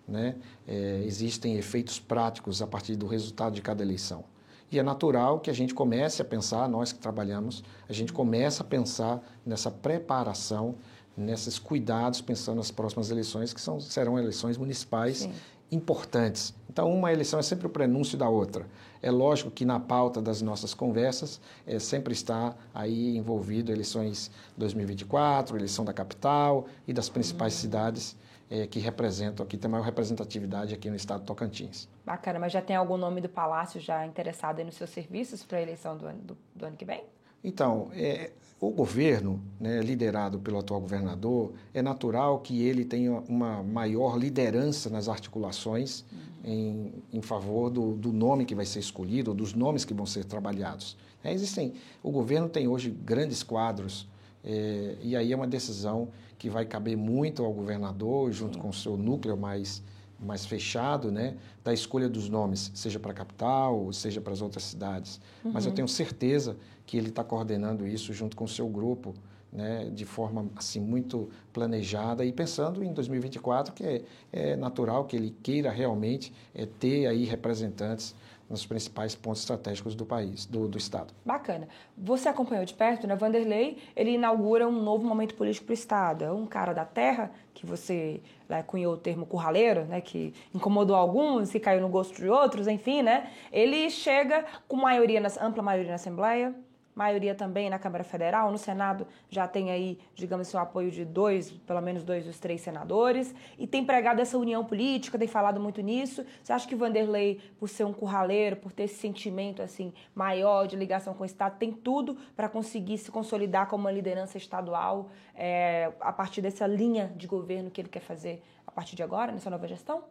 Né? 0.07 0.35
É, 0.67 1.03
existem 1.05 1.55
efeitos 1.55 1.99
práticos 1.99 2.63
a 2.63 2.67
partir 2.67 2.95
do 2.95 3.05
resultado 3.05 3.53
de 3.53 3.61
cada 3.61 3.83
eleição. 3.83 4.23
E 4.71 4.79
é 4.79 4.83
natural 4.83 5.39
que 5.39 5.51
a 5.51 5.53
gente 5.53 5.75
comece 5.75 6.19
a 6.19 6.25
pensar, 6.25 6.67
nós 6.67 6.91
que 6.91 6.97
trabalhamos, 6.97 7.63
a 7.87 7.93
gente 7.93 8.11
comece 8.11 8.59
a 8.59 8.65
pensar 8.65 9.21
nessa 9.45 9.69
preparação, 9.69 10.75
nesses 11.15 11.59
cuidados, 11.59 12.21
pensando 12.21 12.57
nas 12.57 12.71
próximas 12.71 13.11
eleições, 13.11 13.53
que 13.53 13.61
são, 13.61 13.79
serão 13.79 14.17
eleições 14.17 14.57
municipais 14.57 15.19
Sim. 15.19 15.33
Importantes. 15.71 16.53
Então, 16.69 16.91
uma 16.93 17.11
eleição 17.11 17.39
é 17.39 17.43
sempre 17.43 17.67
o 17.67 17.69
prenúncio 17.69 18.17
da 18.17 18.29
outra. 18.29 18.65
É 19.01 19.11
lógico 19.11 19.51
que 19.51 19.65
na 19.65 19.79
pauta 19.79 20.21
das 20.21 20.41
nossas 20.41 20.73
conversas 20.73 21.41
é, 21.65 21.79
sempre 21.79 22.13
está 22.13 22.55
aí 22.73 23.17
envolvido 23.17 23.71
eleições 23.71 24.31
2024, 24.57 25.57
eleição 25.57 25.83
da 25.83 25.93
capital 25.93 26.65
e 26.87 26.93
das 26.93 27.09
principais 27.09 27.53
uhum. 27.55 27.59
cidades 27.61 28.15
é, 28.49 28.65
que 28.65 28.79
representam 28.79 29.45
aqui, 29.45 29.57
tem 29.57 29.69
maior 29.69 29.83
representatividade 29.83 30.73
aqui 30.73 30.89
no 30.89 30.95
estado 30.95 31.21
de 31.21 31.25
Tocantins. 31.25 31.87
Bacana, 32.05 32.39
mas 32.39 32.53
já 32.53 32.61
tem 32.61 32.75
algum 32.75 32.97
nome 32.97 33.21
do 33.21 33.29
Palácio 33.29 33.79
já 33.79 34.05
interessado 34.05 34.63
nos 34.63 34.75
seus 34.75 34.89
serviços 34.89 35.43
para 35.43 35.57
a 35.57 35.61
eleição 35.61 35.97
do 35.97 36.05
ano, 36.05 36.19
do, 36.19 36.37
do 36.55 36.65
ano 36.65 36.77
que 36.77 36.85
vem? 36.85 37.03
Então, 37.47 37.87
é, 37.93 38.31
o 38.59 38.69
governo, 38.71 39.41
né, 39.57 39.79
liderado 39.79 40.37
pelo 40.37 40.59
atual 40.59 40.81
governador, 40.81 41.53
é 41.73 41.81
natural 41.81 42.39
que 42.39 42.61
ele 42.61 42.83
tenha 42.83 43.23
uma 43.29 43.63
maior 43.63 44.17
liderança 44.17 44.89
nas 44.89 45.07
articulações 45.07 46.03
uhum. 46.11 46.17
em, 46.43 46.93
em 47.13 47.21
favor 47.21 47.69
do, 47.69 47.93
do, 47.95 48.11
nome 48.11 48.43
que 48.43 48.53
vai 48.53 48.65
ser 48.65 48.79
escolhido, 48.79 49.33
dos 49.33 49.53
nomes 49.53 49.85
que 49.85 49.93
vão 49.93 50.05
ser 50.05 50.25
trabalhados. 50.25 50.97
É, 51.23 51.33
existem, 51.33 51.71
o 52.03 52.11
governo 52.11 52.49
tem 52.49 52.67
hoje 52.67 52.89
grandes 52.89 53.43
quadros, 53.43 54.09
é, 54.43 54.97
e 55.01 55.15
aí 55.15 55.31
é 55.31 55.35
uma 55.35 55.47
decisão 55.47 56.09
que 56.37 56.49
vai 56.49 56.65
caber 56.65 56.97
muito 56.97 57.45
ao 57.45 57.53
governador, 57.53 58.29
junto 58.33 58.59
com 58.59 58.67
o 58.67 58.73
seu 58.73 58.97
núcleo 58.97 59.37
mais, 59.37 59.81
mais 60.19 60.45
fechado, 60.45 61.11
né, 61.11 61.35
da 61.63 61.73
escolha 61.73 62.09
dos 62.09 62.29
nomes, 62.29 62.71
seja 62.73 62.99
para 62.99 63.11
a 63.11 63.13
capital, 63.13 63.91
seja 63.93 64.19
para 64.19 64.33
as 64.33 64.41
outras 64.41 64.63
cidades. 64.63 65.19
Uhum. 65.43 65.51
Mas 65.53 65.65
eu 65.65 65.69
uhum. 65.69 65.75
tenho 65.75 65.87
certeza 65.87 66.57
que 66.85 66.97
ele 66.97 67.09
está 67.09 67.23
coordenando 67.23 67.87
isso 67.87 68.13
junto 68.13 68.35
com 68.35 68.45
o 68.45 68.47
seu 68.47 68.67
grupo, 68.67 69.13
né, 69.51 69.89
de 69.93 70.05
forma 70.05 70.49
assim 70.55 70.79
muito 70.79 71.29
planejada 71.53 72.25
e 72.25 72.31
pensando 72.33 72.83
em 72.83 72.93
2024 72.93 73.73
que 73.73 73.83
é, 73.83 74.01
é 74.31 74.55
natural 74.55 75.05
que 75.05 75.15
ele 75.15 75.33
queira 75.41 75.71
realmente 75.71 76.33
é, 76.53 76.65
ter 76.65 77.07
aí 77.07 77.23
representantes 77.23 78.13
nos 78.49 78.65
principais 78.65 79.15
pontos 79.15 79.41
estratégicos 79.41 79.95
do 79.95 80.05
país, 80.05 80.45
do, 80.45 80.67
do 80.67 80.77
Estado. 80.77 81.13
Bacana. 81.25 81.67
Você 81.97 82.29
acompanhou 82.29 82.65
de 82.65 82.73
perto, 82.73 83.05
né? 83.05 83.15
Vanderlei, 83.15 83.77
ele 83.95 84.11
inaugura 84.11 84.67
um 84.67 84.81
novo 84.81 85.05
momento 85.05 85.35
político 85.35 85.65
para 85.65 85.73
o 85.73 85.73
Estado. 85.73 86.23
É 86.23 86.31
um 86.31 86.45
cara 86.45 86.73
da 86.73 86.85
terra, 86.85 87.31
que 87.53 87.65
você 87.65 88.21
lá, 88.47 88.63
cunhou 88.63 88.93
o 88.93 88.97
termo 88.97 89.25
curraleiro, 89.25 89.85
né? 89.85 89.99
Que 89.99 90.33
incomodou 90.53 90.95
alguns 90.95 91.53
e 91.53 91.59
caiu 91.59 91.81
no 91.81 91.89
gosto 91.89 92.15
de 92.15 92.29
outros, 92.29 92.67
enfim, 92.67 93.01
né? 93.01 93.31
Ele 93.51 93.89
chega 93.89 94.45
com 94.67 94.77
maioria, 94.77 95.21
ampla 95.41 95.61
maioria 95.61 95.89
na 95.89 95.95
Assembleia, 95.95 96.55
maioria 96.97 97.35
também 97.35 97.69
na 97.69 97.77
Câmara 97.77 98.03
Federal. 98.03 98.51
No 98.51 98.57
Senado 98.57 99.05
já 99.29 99.47
tem 99.47 99.69
aí, 99.69 99.99
digamos 100.15 100.47
assim, 100.47 100.57
o 100.57 100.59
apoio 100.59 100.89
de 100.89 101.05
dois, 101.05 101.51
pelo 101.51 101.79
menos 101.79 102.03
dois 102.03 102.25
dos 102.25 102.39
três 102.39 102.59
senadores, 102.61 103.35
e 103.57 103.67
tem 103.67 103.85
pregado 103.85 104.19
essa 104.19 104.35
união 104.35 104.65
política, 104.65 105.17
tem 105.17 105.27
falado 105.27 105.59
muito 105.59 105.79
nisso. 105.81 106.25
Você 106.43 106.51
acha 106.51 106.67
que 106.67 106.75
Vanderlei, 106.75 107.39
por 107.59 107.69
ser 107.69 107.83
um 107.83 107.93
curraleiro, 107.93 108.55
por 108.55 108.71
ter 108.71 108.83
esse 108.83 108.95
sentimento 108.95 109.61
assim 109.61 109.93
maior 110.15 110.65
de 110.65 110.75
ligação 110.75 111.13
com 111.13 111.21
o 111.21 111.25
Estado, 111.25 111.59
tem 111.59 111.71
tudo 111.71 112.17
para 112.35 112.49
conseguir 112.49 112.97
se 112.97 113.11
consolidar 113.11 113.67
como 113.67 113.83
uma 113.83 113.91
liderança 113.91 114.37
estadual 114.37 115.09
é, 115.35 115.91
a 115.99 116.11
partir 116.11 116.41
dessa 116.41 116.65
linha 116.65 117.13
de 117.15 117.27
governo 117.27 117.69
que 117.69 117.79
ele 117.79 117.89
quer 117.89 117.99
fazer 117.99 118.41
a 118.65 118.71
partir 118.71 118.95
de 118.95 119.03
agora, 119.03 119.31
nessa 119.31 119.51
nova 119.51 119.67
gestão? 119.67 120.03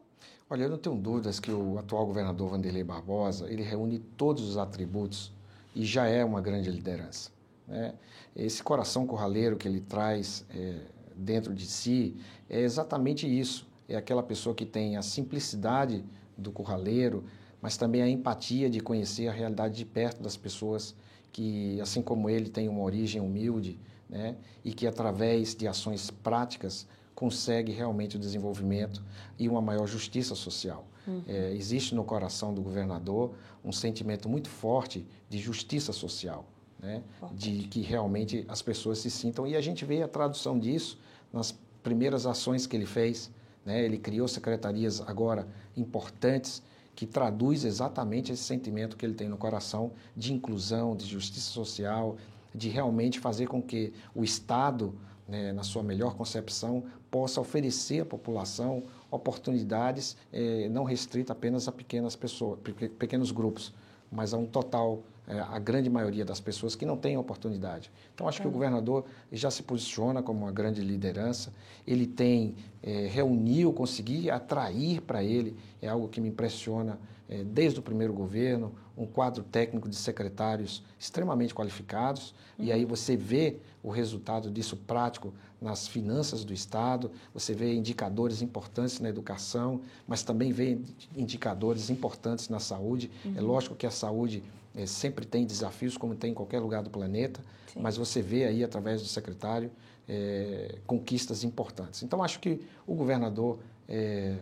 Olha, 0.48 0.62
eu 0.62 0.70
não 0.70 0.78
tenho 0.78 0.94
dúvidas 0.94 1.40
que 1.40 1.50
o 1.50 1.78
atual 1.78 2.06
governador 2.06 2.50
Vanderlei 2.50 2.84
Barbosa, 2.84 3.50
ele 3.50 3.62
reúne 3.62 3.98
todos 3.98 4.48
os 4.48 4.56
atributos 4.56 5.35
e 5.76 5.84
já 5.84 6.06
é 6.06 6.24
uma 6.24 6.40
grande 6.40 6.70
liderança. 6.70 7.30
Né? 7.68 7.92
Esse 8.34 8.62
coração 8.62 9.06
corraleiro 9.06 9.58
que 9.58 9.68
ele 9.68 9.80
traz 9.80 10.46
é, 10.48 10.80
dentro 11.14 11.54
de 11.54 11.66
si 11.66 12.16
é 12.48 12.60
exatamente 12.60 13.26
isso. 13.26 13.68
É 13.86 13.94
aquela 13.94 14.22
pessoa 14.22 14.54
que 14.54 14.64
tem 14.64 14.96
a 14.96 15.02
simplicidade 15.02 16.02
do 16.36 16.50
curraleiro, 16.50 17.24
mas 17.60 17.76
também 17.76 18.00
a 18.00 18.08
empatia 18.08 18.70
de 18.70 18.80
conhecer 18.80 19.28
a 19.28 19.32
realidade 19.32 19.74
de 19.76 19.84
perto 19.84 20.22
das 20.22 20.34
pessoas 20.34 20.96
que, 21.30 21.78
assim 21.78 22.00
como 22.00 22.30
ele, 22.30 22.48
tem 22.48 22.70
uma 22.70 22.80
origem 22.80 23.20
humilde 23.20 23.78
né? 24.08 24.34
e 24.64 24.72
que, 24.72 24.86
através 24.86 25.54
de 25.54 25.68
ações 25.68 26.10
práticas, 26.10 26.88
consegue 27.14 27.70
realmente 27.70 28.16
o 28.16 28.18
desenvolvimento 28.18 29.04
e 29.38 29.46
uma 29.46 29.60
maior 29.60 29.86
justiça 29.86 30.34
social. 30.34 30.86
Uhum. 31.06 31.22
É, 31.26 31.52
existe 31.52 31.94
no 31.94 32.04
coração 32.04 32.52
do 32.52 32.60
governador 32.60 33.32
um 33.64 33.72
sentimento 33.72 34.28
muito 34.28 34.48
forte 34.48 35.06
de 35.28 35.38
justiça 35.38 35.92
social, 35.92 36.44
né? 36.78 37.02
de 37.32 37.64
que 37.68 37.80
realmente 37.80 38.44
as 38.48 38.62
pessoas 38.62 38.98
se 38.98 39.10
sintam. 39.10 39.46
E 39.46 39.56
a 39.56 39.60
gente 39.60 39.84
vê 39.84 40.02
a 40.02 40.08
tradução 40.08 40.58
disso 40.58 40.98
nas 41.32 41.56
primeiras 41.82 42.26
ações 42.26 42.66
que 42.66 42.76
ele 42.76 42.86
fez. 42.86 43.30
Né? 43.64 43.84
Ele 43.84 43.98
criou 43.98 44.26
secretarias 44.26 45.00
agora 45.00 45.46
importantes 45.76 46.62
que 46.94 47.06
traduz 47.06 47.64
exatamente 47.64 48.32
esse 48.32 48.42
sentimento 48.42 48.96
que 48.96 49.04
ele 49.04 49.14
tem 49.14 49.28
no 49.28 49.36
coração 49.36 49.92
de 50.16 50.32
inclusão, 50.32 50.96
de 50.96 51.04
justiça 51.04 51.50
social, 51.50 52.16
de 52.54 52.70
realmente 52.70 53.20
fazer 53.20 53.46
com 53.46 53.60
que 53.60 53.92
o 54.14 54.24
Estado, 54.24 54.94
né, 55.28 55.52
na 55.52 55.62
sua 55.62 55.82
melhor 55.82 56.14
concepção, 56.14 56.84
possa 57.10 57.38
oferecer 57.40 58.00
à 58.00 58.06
população 58.06 58.82
oportunidades 59.10 60.16
eh, 60.32 60.68
não 60.70 60.84
restrita 60.84 61.32
apenas 61.32 61.68
a 61.68 61.72
pequenas 61.72 62.16
pessoas, 62.16 62.58
pequenos 62.98 63.30
grupos, 63.30 63.72
mas 64.10 64.32
a 64.34 64.36
um 64.36 64.46
total, 64.46 65.02
eh, 65.26 65.38
a 65.38 65.58
grande 65.58 65.88
maioria 65.88 66.24
das 66.24 66.40
pessoas 66.40 66.74
que 66.74 66.84
não 66.84 66.96
têm 66.96 67.16
oportunidade. 67.16 67.90
Então, 68.14 68.28
acho 68.28 68.40
é. 68.40 68.42
que 68.42 68.48
o 68.48 68.50
governador 68.50 69.04
já 69.32 69.50
se 69.50 69.62
posiciona 69.62 70.22
como 70.22 70.40
uma 70.40 70.52
grande 70.52 70.80
liderança, 70.80 71.52
ele 71.86 72.06
tem, 72.06 72.54
eh, 72.82 73.08
reuniu, 73.10 73.72
conseguir 73.72 74.30
atrair 74.30 75.00
para 75.00 75.22
ele, 75.22 75.56
é 75.80 75.88
algo 75.88 76.08
que 76.08 76.20
me 76.20 76.28
impressiona 76.28 76.98
desde 77.46 77.80
o 77.80 77.82
primeiro 77.82 78.12
governo, 78.12 78.72
um 78.96 79.06
quadro 79.06 79.42
técnico 79.42 79.88
de 79.88 79.96
secretários 79.96 80.82
extremamente 80.98 81.54
qualificados, 81.54 82.34
uhum. 82.58 82.66
e 82.66 82.72
aí 82.72 82.84
você 82.84 83.16
vê 83.16 83.56
o 83.82 83.90
resultado 83.90 84.50
disso 84.50 84.76
prático 84.76 85.34
nas 85.60 85.88
finanças 85.88 86.44
do 86.44 86.52
Estado, 86.52 87.10
você 87.34 87.52
vê 87.54 87.74
indicadores 87.74 88.42
importantes 88.42 89.00
na 89.00 89.08
educação, 89.08 89.80
mas 90.06 90.22
também 90.22 90.52
vê 90.52 90.78
indicadores 91.16 91.90
importantes 91.90 92.48
na 92.48 92.60
saúde. 92.60 93.10
É 93.24 93.28
uhum. 93.28 93.34
É 93.36 93.40
lógico 93.40 93.74
que 93.74 93.86
a 93.86 93.90
saúde 93.90 94.42
é, 94.74 94.86
sempre 94.86 95.24
tem 95.24 95.44
desafios, 95.44 95.96
como 95.96 96.14
tem 96.14 96.30
em 96.30 96.34
qualquer 96.34 96.60
lugar 96.60 96.82
do 96.82 96.90
planeta, 96.90 97.40
Sim. 97.72 97.80
mas 97.80 97.96
você 97.96 98.22
vê 98.22 98.44
aí, 98.44 98.62
através 98.62 99.02
do 99.02 99.08
secretário, 99.08 99.70
é, 100.08 100.78
conquistas 100.86 101.42
importantes. 101.42 102.02
Então, 102.02 102.22
acho 102.22 102.38
que 102.40 102.60
o 102.86 102.94
governador. 102.94 103.58
É, 103.88 104.36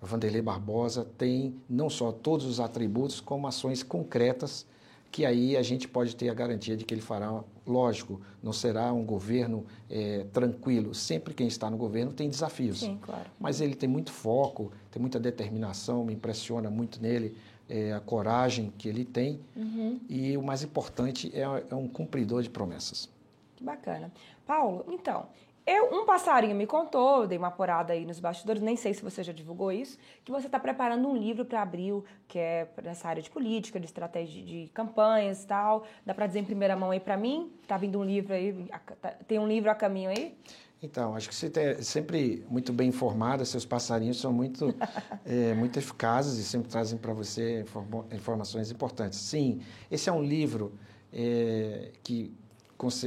Vanderlei 0.00 0.42
Barbosa 0.42 1.06
tem 1.16 1.54
não 1.68 1.88
só 1.88 2.12
todos 2.12 2.46
os 2.46 2.60
atributos, 2.60 3.20
como 3.20 3.46
ações 3.46 3.82
concretas, 3.82 4.66
que 5.10 5.24
aí 5.24 5.56
a 5.56 5.62
gente 5.62 5.86
pode 5.86 6.16
ter 6.16 6.28
a 6.28 6.34
garantia 6.34 6.76
de 6.76 6.84
que 6.84 6.92
ele 6.92 7.00
fará, 7.00 7.40
lógico, 7.64 8.20
não 8.42 8.52
será 8.52 8.92
um 8.92 9.04
governo 9.04 9.64
é, 9.88 10.26
tranquilo. 10.32 10.92
Sempre 10.92 11.32
quem 11.32 11.46
está 11.46 11.70
no 11.70 11.76
governo 11.76 12.12
tem 12.12 12.28
desafios. 12.28 12.80
Sim, 12.80 12.98
claro. 13.00 13.30
Mas 13.38 13.60
ele 13.60 13.76
tem 13.76 13.88
muito 13.88 14.10
foco, 14.10 14.72
tem 14.90 15.00
muita 15.00 15.20
determinação, 15.20 16.04
me 16.04 16.12
impressiona 16.12 16.68
muito 16.68 17.00
nele 17.00 17.36
é, 17.68 17.92
a 17.92 18.00
coragem 18.00 18.72
que 18.76 18.88
ele 18.88 19.04
tem. 19.04 19.38
Uhum. 19.54 20.00
E 20.08 20.36
o 20.36 20.42
mais 20.42 20.64
importante 20.64 21.30
é, 21.32 21.42
é 21.42 21.74
um 21.76 21.86
cumpridor 21.86 22.42
de 22.42 22.50
promessas. 22.50 23.08
Que 23.54 23.62
bacana. 23.62 24.12
Paulo, 24.44 24.84
então, 24.88 25.28
eu, 25.66 25.94
um 25.94 26.04
passarinho 26.04 26.54
me 26.54 26.66
contou, 26.66 27.26
dei 27.26 27.38
uma 27.38 27.48
apurada 27.48 27.94
aí 27.94 28.04
nos 28.04 28.20
bastidores, 28.20 28.60
nem 28.60 28.76
sei 28.76 28.92
se 28.92 29.02
você 29.02 29.22
já 29.22 29.32
divulgou 29.32 29.72
isso, 29.72 29.96
que 30.22 30.30
você 30.30 30.44
está 30.44 30.60
preparando 30.60 31.08
um 31.08 31.16
livro 31.16 31.44
para 31.44 31.62
abril, 31.62 32.04
que 32.28 32.38
é 32.38 32.68
nessa 32.82 33.08
área 33.08 33.22
de 33.22 33.30
política, 33.30 33.80
de 33.80 33.86
estratégia 33.86 34.42
de 34.42 34.70
campanhas 34.74 35.42
e 35.42 35.46
tal. 35.46 35.86
Dá 36.04 36.12
para 36.12 36.26
dizer 36.26 36.40
em 36.40 36.44
primeira 36.44 36.76
mão 36.76 36.90
aí 36.90 37.00
para 37.00 37.16
mim? 37.16 37.50
Tá 37.66 37.78
vindo 37.78 37.98
um 37.98 38.04
livro 38.04 38.34
aí, 38.34 38.68
tá, 39.00 39.12
tem 39.26 39.38
um 39.38 39.48
livro 39.48 39.70
a 39.70 39.74
caminho 39.74 40.10
aí? 40.10 40.36
Então, 40.82 41.14
acho 41.14 41.30
que 41.30 41.34
você 41.34 41.50
é 41.56 41.80
sempre 41.80 42.44
muito 42.50 42.70
bem 42.70 42.90
informada, 42.90 43.42
seus 43.46 43.64
passarinhos 43.64 44.20
são 44.20 44.34
muito, 44.34 44.74
é, 45.24 45.54
muito 45.54 45.78
eficazes 45.78 46.38
e 46.38 46.44
sempre 46.44 46.68
trazem 46.68 46.98
para 46.98 47.14
você 47.14 47.64
informações 48.12 48.70
importantes. 48.70 49.18
Sim, 49.18 49.62
esse 49.90 50.10
é 50.10 50.12
um 50.12 50.22
livro 50.22 50.74
é, 51.10 51.92
que 52.02 52.34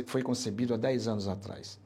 foi 0.07 0.23
concebido 0.23 0.73
há 0.73 0.77
10 0.77 1.07
anos 1.07 1.27
atrás. 1.27 1.79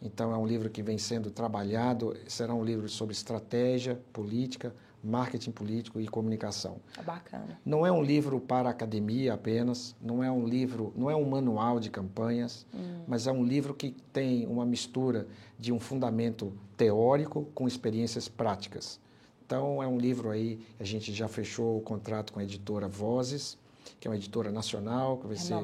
Então, 0.00 0.32
é 0.32 0.36
um 0.36 0.46
livro 0.46 0.70
que 0.70 0.82
vem 0.82 0.98
sendo 0.98 1.30
trabalhado, 1.30 2.16
será 2.26 2.54
um 2.54 2.64
livro 2.64 2.88
sobre 2.88 3.12
estratégia 3.12 4.00
política, 4.12 4.74
marketing 5.02 5.50
político 5.50 6.00
e 6.00 6.06
comunicação. 6.06 6.76
É 6.96 7.02
bacana. 7.02 7.58
Não 7.64 7.86
é 7.86 7.92
um 7.92 8.02
livro 8.02 8.40
para 8.40 8.68
academia 8.68 9.34
apenas, 9.34 9.94
não 10.00 10.22
é 10.22 10.30
um 10.30 10.46
livro, 10.46 10.92
não 10.96 11.10
é 11.10 11.16
um 11.16 11.28
manual 11.28 11.78
de 11.78 11.90
campanhas, 11.90 12.66
hum. 12.74 13.02
mas 13.06 13.26
é 13.26 13.32
um 13.32 13.44
livro 13.44 13.74
que 13.74 13.94
tem 14.12 14.46
uma 14.46 14.66
mistura 14.66 15.26
de 15.58 15.72
um 15.72 15.80
fundamento 15.80 16.52
teórico 16.76 17.48
com 17.54 17.66
experiências 17.66 18.28
práticas. 18.28 19.00
Então, 19.44 19.82
é 19.82 19.86
um 19.86 19.98
livro 19.98 20.30
aí, 20.30 20.60
a 20.78 20.84
gente 20.84 21.12
já 21.12 21.26
fechou 21.26 21.78
o 21.78 21.80
contrato 21.80 22.32
com 22.32 22.40
a 22.40 22.42
editora 22.42 22.86
Vozes, 22.86 23.56
que 23.98 24.06
é 24.06 24.10
uma 24.10 24.16
editora 24.16 24.50
nacional, 24.50 25.18
que 25.18 25.26
vai 25.26 25.36
é 25.36 25.38
ser, 25.38 25.54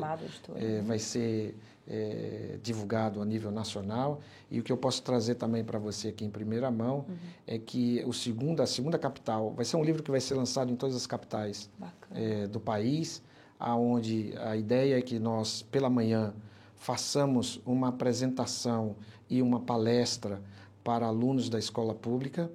é, 0.57 0.81
vai 0.83 0.99
ser 0.99 1.57
é, 1.87 2.59
divulgado 2.62 3.21
a 3.21 3.25
nível 3.25 3.50
nacional. 3.50 4.21
E 4.50 4.61
o 4.61 4.62
que 4.62 4.73
eu 4.73 4.76
posso 4.76 5.02
trazer 5.02 5.35
também 5.35 5.64
para 5.64 5.78
você 5.78 6.09
aqui 6.09 6.25
em 6.25 6.31
primeira 6.31 6.71
mão 6.71 7.04
uhum. 7.09 7.16
é 7.47 7.59
que 7.59 8.02
o 8.07 8.12
segundo, 8.12 8.62
a 8.62 8.66
segunda 8.66 8.99
capital 8.99 9.52
vai 9.52 9.64
ser 9.64 9.76
um 9.76 9.85
livro 9.85 10.02
que 10.02 10.11
vai 10.11 10.21
ser 10.21 10.35
lançado 10.35 10.71
em 10.71 10.76
todas 10.76 10.97
as 10.97 11.07
capitais 11.07 11.71
é, 12.12 12.47
do 12.47 12.61
país, 12.61 13.23
aonde 13.59 14.35
a 14.38 14.57
ideia 14.57 14.99
é 14.99 15.02
que 15.02 15.19
nós, 15.19 15.62
pela 15.62 15.90
manhã, 15.90 16.35
façamos 16.76 17.61
uma 17.64 17.88
apresentação 17.88 18.97
e 19.28 19.40
uma 19.40 19.61
palestra 19.61 20.43
para 20.83 21.07
alunos 21.07 21.49
da 21.49 21.59
escola 21.59 21.95
pública, 21.95 22.50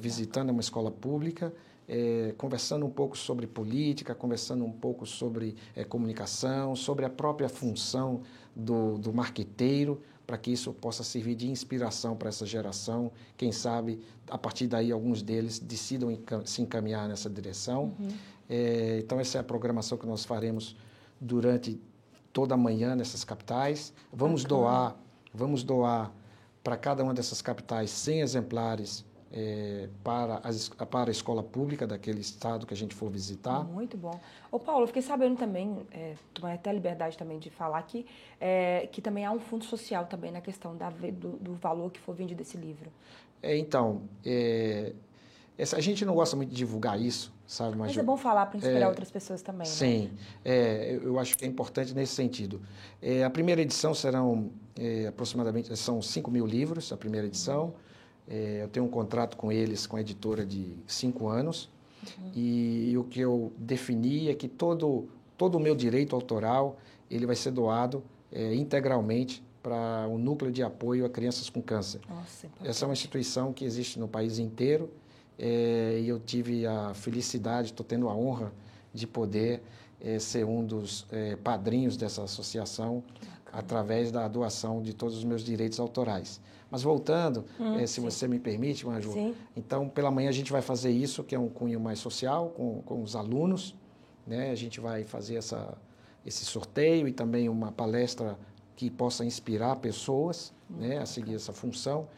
visitando 0.00 0.48
uma 0.48 0.62
escola 0.62 0.90
pública, 0.90 1.52
é, 1.88 2.34
conversando 2.36 2.86
um 2.86 2.90
pouco 2.90 3.16
sobre 3.16 3.46
política, 3.46 4.14
conversando 4.14 4.64
um 4.64 4.72
pouco 4.72 5.06
sobre 5.06 5.54
é, 5.74 5.84
comunicação, 5.84 6.74
sobre 6.74 7.04
a 7.04 7.10
própria 7.10 7.48
função 7.48 8.22
do, 8.54 8.98
do 8.98 9.12
marqueteiro, 9.12 10.00
para 10.26 10.38
que 10.38 10.50
isso 10.50 10.72
possa 10.72 11.04
servir 11.04 11.34
de 11.34 11.50
inspiração 11.50 12.16
para 12.16 12.28
essa 12.28 12.46
geração. 12.46 13.12
Quem 13.36 13.52
sabe, 13.52 14.00
a 14.28 14.38
partir 14.38 14.66
daí, 14.66 14.90
alguns 14.90 15.22
deles 15.22 15.58
decidam 15.58 16.18
se 16.44 16.62
encaminhar 16.62 17.08
nessa 17.08 17.28
direção. 17.28 17.94
Uhum. 17.98 18.08
É, 18.48 18.98
então, 19.00 19.20
essa 19.20 19.38
é 19.38 19.40
a 19.40 19.44
programação 19.44 19.98
que 19.98 20.06
nós 20.06 20.24
faremos 20.24 20.76
durante 21.20 21.80
toda 22.32 22.54
a 22.54 22.56
manhã 22.56 22.96
nessas 22.96 23.22
capitais. 23.22 23.92
Vamos 24.12 24.42
Bacana. 24.42 24.60
doar, 24.60 24.96
vamos 25.32 25.62
doar 25.62 26.12
para 26.62 26.76
cada 26.76 27.04
uma 27.04 27.12
dessas 27.12 27.42
capitais 27.42 27.90
100 27.90 28.20
exemplares 28.22 29.04
é, 29.36 29.88
para, 30.04 30.40
as, 30.44 30.68
para 30.68 31.10
a 31.10 31.12
escola 31.12 31.42
pública 31.42 31.88
daquele 31.88 32.20
estado 32.20 32.64
que 32.66 32.72
a 32.72 32.76
gente 32.76 32.94
for 32.94 33.10
visitar. 33.10 33.64
Muito 33.64 33.96
bom. 33.96 34.20
Ô 34.50 34.60
Paulo, 34.60 34.84
eu 34.84 34.86
fiquei 34.86 35.02
sabendo 35.02 35.36
também, 35.36 35.76
é, 35.90 36.14
tomei 36.32 36.54
até 36.54 36.70
a 36.70 36.72
liberdade 36.72 37.18
também 37.18 37.40
de 37.40 37.50
falar 37.50 37.78
aqui, 37.78 38.06
é, 38.40 38.88
que 38.92 39.02
também 39.02 39.24
há 39.24 39.32
um 39.32 39.40
fundo 39.40 39.64
social 39.64 40.06
também 40.06 40.30
na 40.30 40.40
questão 40.40 40.76
da, 40.76 40.88
do, 40.88 41.32
do 41.32 41.54
valor 41.54 41.90
que 41.90 41.98
for 41.98 42.14
vendido 42.14 42.38
desse 42.38 42.56
livro. 42.56 42.92
É, 43.42 43.58
então, 43.58 44.02
essa, 45.58 45.76
a 45.76 45.80
gente 45.80 46.04
não 46.04 46.14
gosta 46.14 46.36
muito 46.36 46.50
de 46.50 46.56
divulgar 46.56 47.00
isso, 47.00 47.32
sabe? 47.44 47.76
Mas, 47.76 47.88
Mas 47.88 47.98
é 47.98 48.02
bom 48.04 48.16
falar 48.16 48.46
para 48.46 48.58
inspirar 48.58 48.82
é, 48.82 48.88
outras 48.88 49.10
pessoas 49.10 49.42
também. 49.42 49.66
Sim, 49.66 50.12
né? 50.12 50.18
é, 50.44 51.00
eu 51.02 51.18
acho 51.18 51.36
que 51.36 51.44
é 51.44 51.48
importante 51.48 51.92
nesse 51.92 52.14
sentido. 52.14 52.62
É, 53.02 53.24
a 53.24 53.30
primeira 53.30 53.60
edição 53.60 53.92
serão 53.94 54.52
aproximadamente 55.08 55.76
são 55.76 56.00
5 56.00 56.30
mil 56.30 56.46
livros, 56.46 56.92
a 56.92 56.96
primeira 56.96 57.26
edição. 57.26 57.66
Uhum. 57.66 57.72
É, 58.28 58.62
eu 58.62 58.68
tenho 58.68 58.86
um 58.86 58.88
contrato 58.88 59.36
com 59.36 59.52
eles, 59.52 59.86
com 59.86 59.96
a 59.96 60.00
editora, 60.00 60.44
de 60.44 60.74
cinco 60.86 61.28
anos. 61.28 61.70
Uhum. 62.18 62.30
E, 62.34 62.90
e, 62.90 62.98
o 62.98 63.04
que 63.04 63.20
eu 63.20 63.52
defini 63.56 64.28
é 64.28 64.34
que 64.34 64.48
todo, 64.48 65.08
todo 65.36 65.56
o 65.56 65.60
meu 65.60 65.74
direito 65.74 66.14
autoral 66.14 66.78
ele 67.10 67.26
vai 67.26 67.36
ser 67.36 67.50
doado 67.50 68.02
é, 68.32 68.54
integralmente 68.54 69.42
para 69.62 70.06
o 70.08 70.18
núcleo 70.18 70.52
de 70.52 70.62
apoio 70.62 71.06
a 71.06 71.08
crianças 71.08 71.48
com 71.48 71.62
câncer. 71.62 72.00
Nossa, 72.08 72.48
Essa 72.62 72.84
é 72.84 72.86
uma 72.86 72.92
instituição 72.92 73.52
que 73.52 73.64
existe 73.64 73.98
no 73.98 74.06
país 74.06 74.38
inteiro 74.38 74.90
é, 75.38 76.00
e 76.02 76.08
eu 76.08 76.18
tive 76.18 76.66
a 76.66 76.92
felicidade, 76.92 77.68
estou 77.68 77.84
tendo 77.84 78.08
a 78.08 78.14
honra 78.14 78.52
de 78.92 79.06
poder 79.06 79.62
é, 80.00 80.18
ser 80.18 80.44
um 80.44 80.64
dos 80.64 81.06
é, 81.10 81.36
padrinhos 81.36 81.96
dessa 81.96 82.22
associação 82.22 83.02
através 83.54 84.10
da 84.10 84.26
doação 84.26 84.82
de 84.82 84.92
todos 84.92 85.16
os 85.16 85.24
meus 85.24 85.42
direitos 85.42 85.78
autorais. 85.78 86.40
Mas 86.70 86.82
voltando, 86.82 87.44
hum, 87.58 87.78
é, 87.78 87.86
se 87.86 87.94
sim. 87.94 88.00
você 88.00 88.26
me 88.26 88.40
permite, 88.40 88.84
Maju, 88.84 89.12
sim. 89.12 89.34
então 89.56 89.88
pela 89.88 90.10
manhã 90.10 90.28
a 90.28 90.32
gente 90.32 90.50
vai 90.50 90.60
fazer 90.60 90.90
isso, 90.90 91.22
que 91.22 91.34
é 91.34 91.38
um 91.38 91.48
cunho 91.48 91.78
mais 91.78 92.00
social, 92.00 92.48
com, 92.50 92.82
com 92.82 93.00
os 93.00 93.14
alunos. 93.14 93.76
Né? 94.26 94.50
A 94.50 94.54
gente 94.56 94.80
vai 94.80 95.04
fazer 95.04 95.36
essa, 95.36 95.78
esse 96.26 96.44
sorteio 96.44 97.06
e 97.06 97.12
também 97.12 97.48
uma 97.48 97.70
palestra 97.70 98.36
que 98.74 98.90
possa 98.90 99.24
inspirar 99.24 99.76
pessoas 99.76 100.52
né, 100.68 100.98
a 100.98 101.06
seguir 101.06 101.36
essa 101.36 101.52
função. 101.52 102.08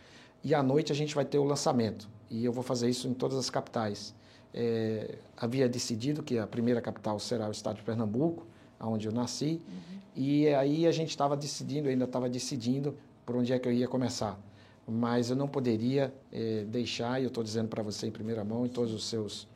E 0.42 0.54
à 0.54 0.62
noite 0.62 0.90
a 0.90 0.94
gente 0.94 1.14
vai 1.14 1.24
ter 1.24 1.38
o 1.38 1.44
lançamento. 1.44 2.08
E 2.30 2.44
eu 2.44 2.52
vou 2.52 2.62
fazer 2.62 2.88
isso 2.88 3.06
em 3.06 3.12
todas 3.12 3.36
as 3.36 3.50
capitais. 3.50 4.14
É, 4.54 5.18
havia 5.36 5.68
decidido 5.68 6.22
que 6.22 6.38
a 6.38 6.46
primeira 6.46 6.80
capital 6.80 7.18
será 7.18 7.46
o 7.46 7.52
estado 7.52 7.76
de 7.76 7.82
Pernambuco, 7.82 8.46
onde 8.80 9.06
eu 9.06 9.12
nasci. 9.12 9.60
Uhum. 9.66 9.98
E 10.14 10.48
aí 10.48 10.86
a 10.86 10.92
gente 10.92 11.10
estava 11.10 11.36
decidindo, 11.36 11.88
ainda 11.88 12.04
estava 12.04 12.28
decidindo 12.28 12.96
por 13.24 13.36
onde 13.36 13.52
é 13.52 13.58
que 13.58 13.68
eu 13.68 13.72
ia 13.72 13.86
começar. 13.86 14.40
Mas 14.88 15.30
eu 15.30 15.36
não 15.36 15.48
poderia 15.48 16.14
é, 16.32 16.64
deixar, 16.64 17.20
e 17.20 17.24
eu 17.24 17.28
estou 17.28 17.42
dizendo 17.42 17.68
para 17.68 17.82
você 17.82 18.06
em 18.06 18.10
primeira 18.10 18.44
mão, 18.44 18.64
e 18.64 18.68
todos 18.68 18.94
os 18.94 19.04
seus 19.04 19.48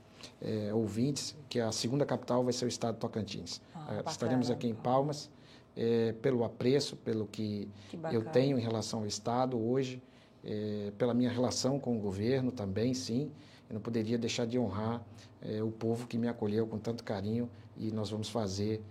é, 0.42 0.74
ouvintes, 0.74 1.36
que 1.48 1.60
a 1.60 1.70
segunda 1.70 2.04
capital 2.04 2.42
vai 2.42 2.52
ser 2.52 2.64
o 2.64 2.68
estado 2.68 2.94
de 2.94 3.00
Tocantins. 3.00 3.60
Ah, 3.74 4.02
é, 4.04 4.10
Estaremos 4.10 4.50
aqui 4.50 4.66
em 4.66 4.74
Palmas, 4.74 5.30
pelo 6.20 6.44
apreço, 6.44 6.96
pelo 6.96 7.26
que, 7.26 7.66
que 7.88 8.14
eu 8.14 8.22
tenho 8.24 8.58
em 8.58 8.60
relação 8.60 9.00
ao 9.00 9.06
estado 9.06 9.58
hoje, 9.58 10.02
pela 10.98 11.14
minha 11.14 11.30
relação 11.30 11.78
com 11.78 11.96
o 11.96 12.00
governo 12.00 12.52
também, 12.52 12.92
sim. 12.92 13.30
Eu 13.68 13.74
não 13.74 13.80
poderia 13.80 14.18
deixar 14.18 14.46
de 14.46 14.58
honrar 14.58 15.02
o 15.64 15.70
povo 15.70 16.06
que 16.06 16.18
me 16.18 16.28
acolheu 16.28 16.66
com 16.66 16.76
tanto 16.76 17.02
carinho 17.02 17.48
e 17.78 17.90
nós 17.92 18.10
vamos 18.10 18.28
fazer 18.28 18.82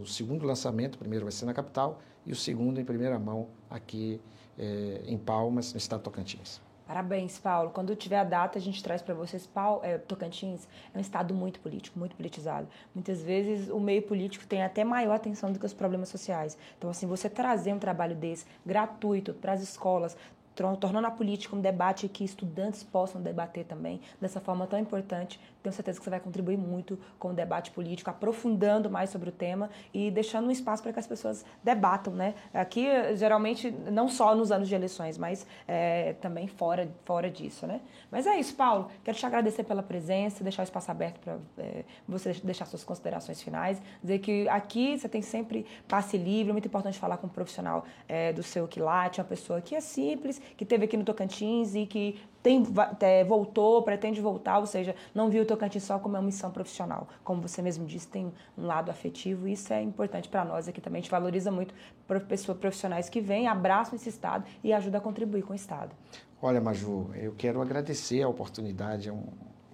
o 0.00 0.06
segundo 0.06 0.44
lançamento, 0.46 0.96
o 0.96 0.98
primeiro 0.98 1.24
vai 1.24 1.32
ser 1.32 1.46
na 1.46 1.54
capital, 1.54 2.00
e 2.26 2.32
o 2.32 2.36
segundo 2.36 2.80
em 2.80 2.84
primeira 2.84 3.18
mão 3.18 3.48
aqui 3.68 4.20
é, 4.58 5.02
em 5.06 5.18
Palmas, 5.18 5.72
no 5.72 5.78
estado 5.78 6.00
de 6.00 6.04
Tocantins. 6.04 6.60
Parabéns, 6.86 7.38
Paulo. 7.38 7.70
Quando 7.70 7.96
tiver 7.96 8.18
a 8.18 8.24
data, 8.24 8.58
a 8.58 8.60
gente 8.60 8.82
traz 8.82 9.00
para 9.00 9.14
vocês. 9.14 9.46
Paulo, 9.46 9.80
é, 9.82 9.96
Tocantins 9.96 10.68
é 10.92 10.98
um 10.98 11.00
estado 11.00 11.32
muito 11.32 11.58
político, 11.60 11.98
muito 11.98 12.14
politizado. 12.14 12.68
Muitas 12.94 13.22
vezes 13.22 13.70
o 13.70 13.80
meio 13.80 14.02
político 14.02 14.46
tem 14.46 14.62
até 14.62 14.84
maior 14.84 15.14
atenção 15.14 15.50
do 15.50 15.58
que 15.58 15.64
os 15.64 15.72
problemas 15.72 16.10
sociais. 16.10 16.58
Então, 16.76 16.90
assim, 16.90 17.06
você 17.06 17.30
trazer 17.30 17.72
um 17.72 17.78
trabalho 17.78 18.14
desse 18.14 18.44
gratuito 18.66 19.32
para 19.32 19.54
as 19.54 19.62
escolas, 19.62 20.14
tornando 20.54 21.06
a 21.06 21.10
política 21.10 21.56
um 21.56 21.60
debate 21.60 22.08
que 22.08 22.24
estudantes 22.24 22.82
possam 22.82 23.20
debater 23.20 23.64
também 23.64 24.00
dessa 24.20 24.40
forma 24.40 24.66
tão 24.66 24.78
importante. 24.78 25.40
Tenho 25.62 25.72
certeza 25.72 25.98
que 25.98 26.04
você 26.04 26.10
vai 26.10 26.20
contribuir 26.20 26.58
muito 26.58 26.98
com 27.18 27.30
o 27.30 27.32
debate 27.32 27.70
político, 27.70 28.10
aprofundando 28.10 28.90
mais 28.90 29.08
sobre 29.10 29.30
o 29.30 29.32
tema 29.32 29.70
e 29.94 30.10
deixando 30.10 30.46
um 30.46 30.50
espaço 30.50 30.82
para 30.82 30.92
que 30.92 30.98
as 30.98 31.06
pessoas 31.06 31.44
debatam, 31.62 32.12
né? 32.12 32.34
Aqui, 32.52 32.86
geralmente, 33.16 33.70
não 33.70 34.08
só 34.08 34.34
nos 34.34 34.52
anos 34.52 34.68
de 34.68 34.74
eleições, 34.74 35.16
mas 35.16 35.46
é, 35.66 36.12
também 36.20 36.46
fora, 36.46 36.88
fora 37.04 37.30
disso, 37.30 37.66
né? 37.66 37.80
Mas 38.10 38.26
é 38.26 38.36
isso, 38.36 38.54
Paulo. 38.54 38.90
Quero 39.02 39.16
te 39.16 39.24
agradecer 39.24 39.64
pela 39.64 39.82
presença, 39.82 40.44
deixar 40.44 40.62
o 40.62 40.64
espaço 40.64 40.90
aberto 40.90 41.18
para 41.20 41.38
é, 41.58 41.84
você 42.06 42.34
deixar 42.44 42.66
suas 42.66 42.84
considerações 42.84 43.40
finais, 43.40 43.80
dizer 44.02 44.18
que 44.18 44.46
aqui 44.48 44.98
você 44.98 45.08
tem 45.08 45.22
sempre 45.22 45.66
passe 45.88 46.18
livre, 46.18 46.50
é 46.50 46.52
muito 46.52 46.68
importante 46.68 46.98
falar 46.98 47.16
com 47.16 47.26
um 47.26 47.30
profissional 47.30 47.84
é, 48.06 48.32
do 48.32 48.42
seu 48.42 48.68
quilate, 48.68 49.20
uma 49.20 49.26
pessoa 49.26 49.60
que 49.60 49.74
é 49.74 49.80
simples, 49.80 50.40
que 50.56 50.64
teve 50.64 50.84
aqui 50.84 50.96
no 50.96 51.04
Tocantins 51.04 51.74
e 51.74 51.86
que 51.86 52.20
tem, 52.42 52.62
é, 53.00 53.24
voltou, 53.24 53.82
pretende 53.82 54.20
voltar, 54.20 54.58
ou 54.58 54.66
seja, 54.66 54.94
não 55.14 55.30
viu 55.30 55.44
o 55.44 55.46
Tocantins 55.46 55.82
só 55.82 55.98
como 55.98 56.14
uma 56.14 56.22
missão 56.22 56.50
profissional. 56.50 57.08
Como 57.22 57.40
você 57.40 57.62
mesmo 57.62 57.86
disse, 57.86 58.06
tem 58.08 58.30
um 58.56 58.66
lado 58.66 58.90
afetivo 58.90 59.48
isso 59.48 59.72
é 59.72 59.82
importante 59.82 60.28
para 60.28 60.44
nós 60.44 60.68
aqui 60.68 60.80
também. 60.80 61.00
A 61.00 61.02
gente 61.02 61.10
valoriza 61.10 61.50
muito 61.50 61.74
pessoas 62.28 62.58
profissionais 62.58 63.08
que 63.08 63.20
vêm, 63.20 63.46
abraçam 63.48 63.94
esse 63.94 64.08
Estado 64.08 64.44
e 64.62 64.72
ajudam 64.72 65.00
a 65.00 65.02
contribuir 65.02 65.42
com 65.42 65.52
o 65.52 65.56
Estado. 65.56 65.94
Olha, 66.42 66.60
Maju, 66.60 67.10
eu 67.14 67.34
quero 67.36 67.62
agradecer 67.62 68.22
a 68.22 68.28
oportunidade, 68.28 69.08
é, 69.08 69.12
um, 69.12 69.24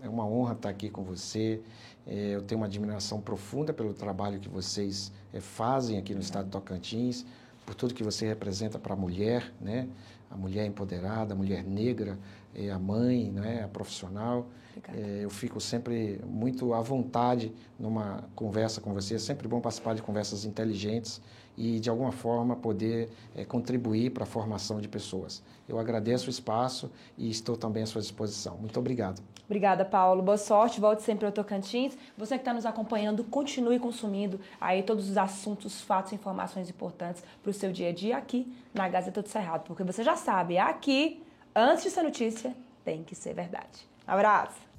é 0.03 0.09
uma 0.09 0.27
honra 0.27 0.53
estar 0.53 0.69
aqui 0.69 0.89
com 0.89 1.03
você. 1.03 1.61
É, 2.07 2.35
eu 2.35 2.43
tenho 2.43 2.61
uma 2.61 2.67
admiração 2.67 3.21
profunda 3.21 3.73
pelo 3.73 3.93
trabalho 3.93 4.39
que 4.39 4.49
vocês 4.49 5.13
é, 5.33 5.41
fazem 5.41 5.99
aqui 5.99 6.15
no 6.15 6.21
Estado 6.21 6.45
de 6.47 6.51
Tocantins, 6.53 7.27
por 7.71 7.75
tudo 7.77 7.95
que 7.95 8.03
você 8.03 8.27
representa 8.27 8.81
para 8.81 8.95
a 8.95 8.97
mulher, 8.97 9.55
né? 9.61 9.89
a 10.29 10.37
mulher 10.37 10.67
empoderada, 10.67 11.35
a 11.35 11.37
mulher 11.37 11.63
negra, 11.63 12.19
é, 12.53 12.69
a 12.69 12.79
mãe, 12.81 13.31
né, 13.31 13.63
a 13.63 13.69
profissional. 13.69 14.49
É, 14.93 15.21
eu 15.23 15.31
fico 15.31 15.61
sempre 15.61 16.21
muito 16.27 16.75
à 16.75 16.81
vontade 16.81 17.53
numa 17.79 18.25
conversa 18.35 18.81
com 18.81 18.93
você. 18.93 19.15
É 19.15 19.19
sempre 19.19 19.47
bom 19.47 19.61
participar 19.61 19.95
de 19.95 20.03
conversas 20.03 20.45
inteligentes 20.45 21.21
e, 21.57 21.79
de 21.79 21.89
alguma 21.89 22.11
forma, 22.11 22.57
poder 22.57 23.09
é, 23.37 23.45
contribuir 23.45 24.11
para 24.11 24.25
a 24.25 24.27
formação 24.27 24.81
de 24.81 24.89
pessoas. 24.89 25.41
Eu 25.69 25.79
agradeço 25.79 26.27
o 26.27 26.31
espaço 26.31 26.91
e 27.17 27.31
estou 27.31 27.57
também 27.57 27.85
à 27.85 27.87
sua 27.87 28.01
disposição. 28.01 28.57
Muito 28.57 28.81
obrigado. 28.81 29.23
Obrigada, 29.51 29.85
Paulo. 29.85 30.23
Boa 30.23 30.39
sorte. 30.39 30.81
Volte 30.81 31.03
sempre 31.03 31.27
ao 31.27 31.33
Tocantins. 31.33 31.99
Você 32.17 32.37
que 32.37 32.43
está 32.43 32.55
nos 32.55 32.65
acompanhando, 32.65 33.25
continue 33.25 33.81
consumindo 33.81 34.41
aí 34.61 34.83
todos 34.85 35.11
os 35.11 35.19
assuntos, 35.19 35.81
fatos, 35.81 36.13
informações 36.13 36.71
importantes 36.71 37.23
para 37.43 37.51
o 37.51 37.53
seu 37.53 37.73
dia 37.73 37.89
a 37.89 37.93
dia 37.93 38.17
aqui 38.17 38.51
na 38.73 38.89
Gazeta 38.89 39.21
do 39.21 39.29
Cerrado, 39.29 39.65
porque 39.65 39.83
você 39.83 40.05
já 40.05 40.15
sabe, 40.15 40.57
aqui 40.57 41.21
Antes 41.55 41.83
de 41.83 41.91
ser 41.91 42.03
notícia, 42.03 42.55
tem 42.85 43.03
que 43.03 43.15
ser 43.15 43.35
verdade. 43.35 43.89
Abraço! 44.07 44.70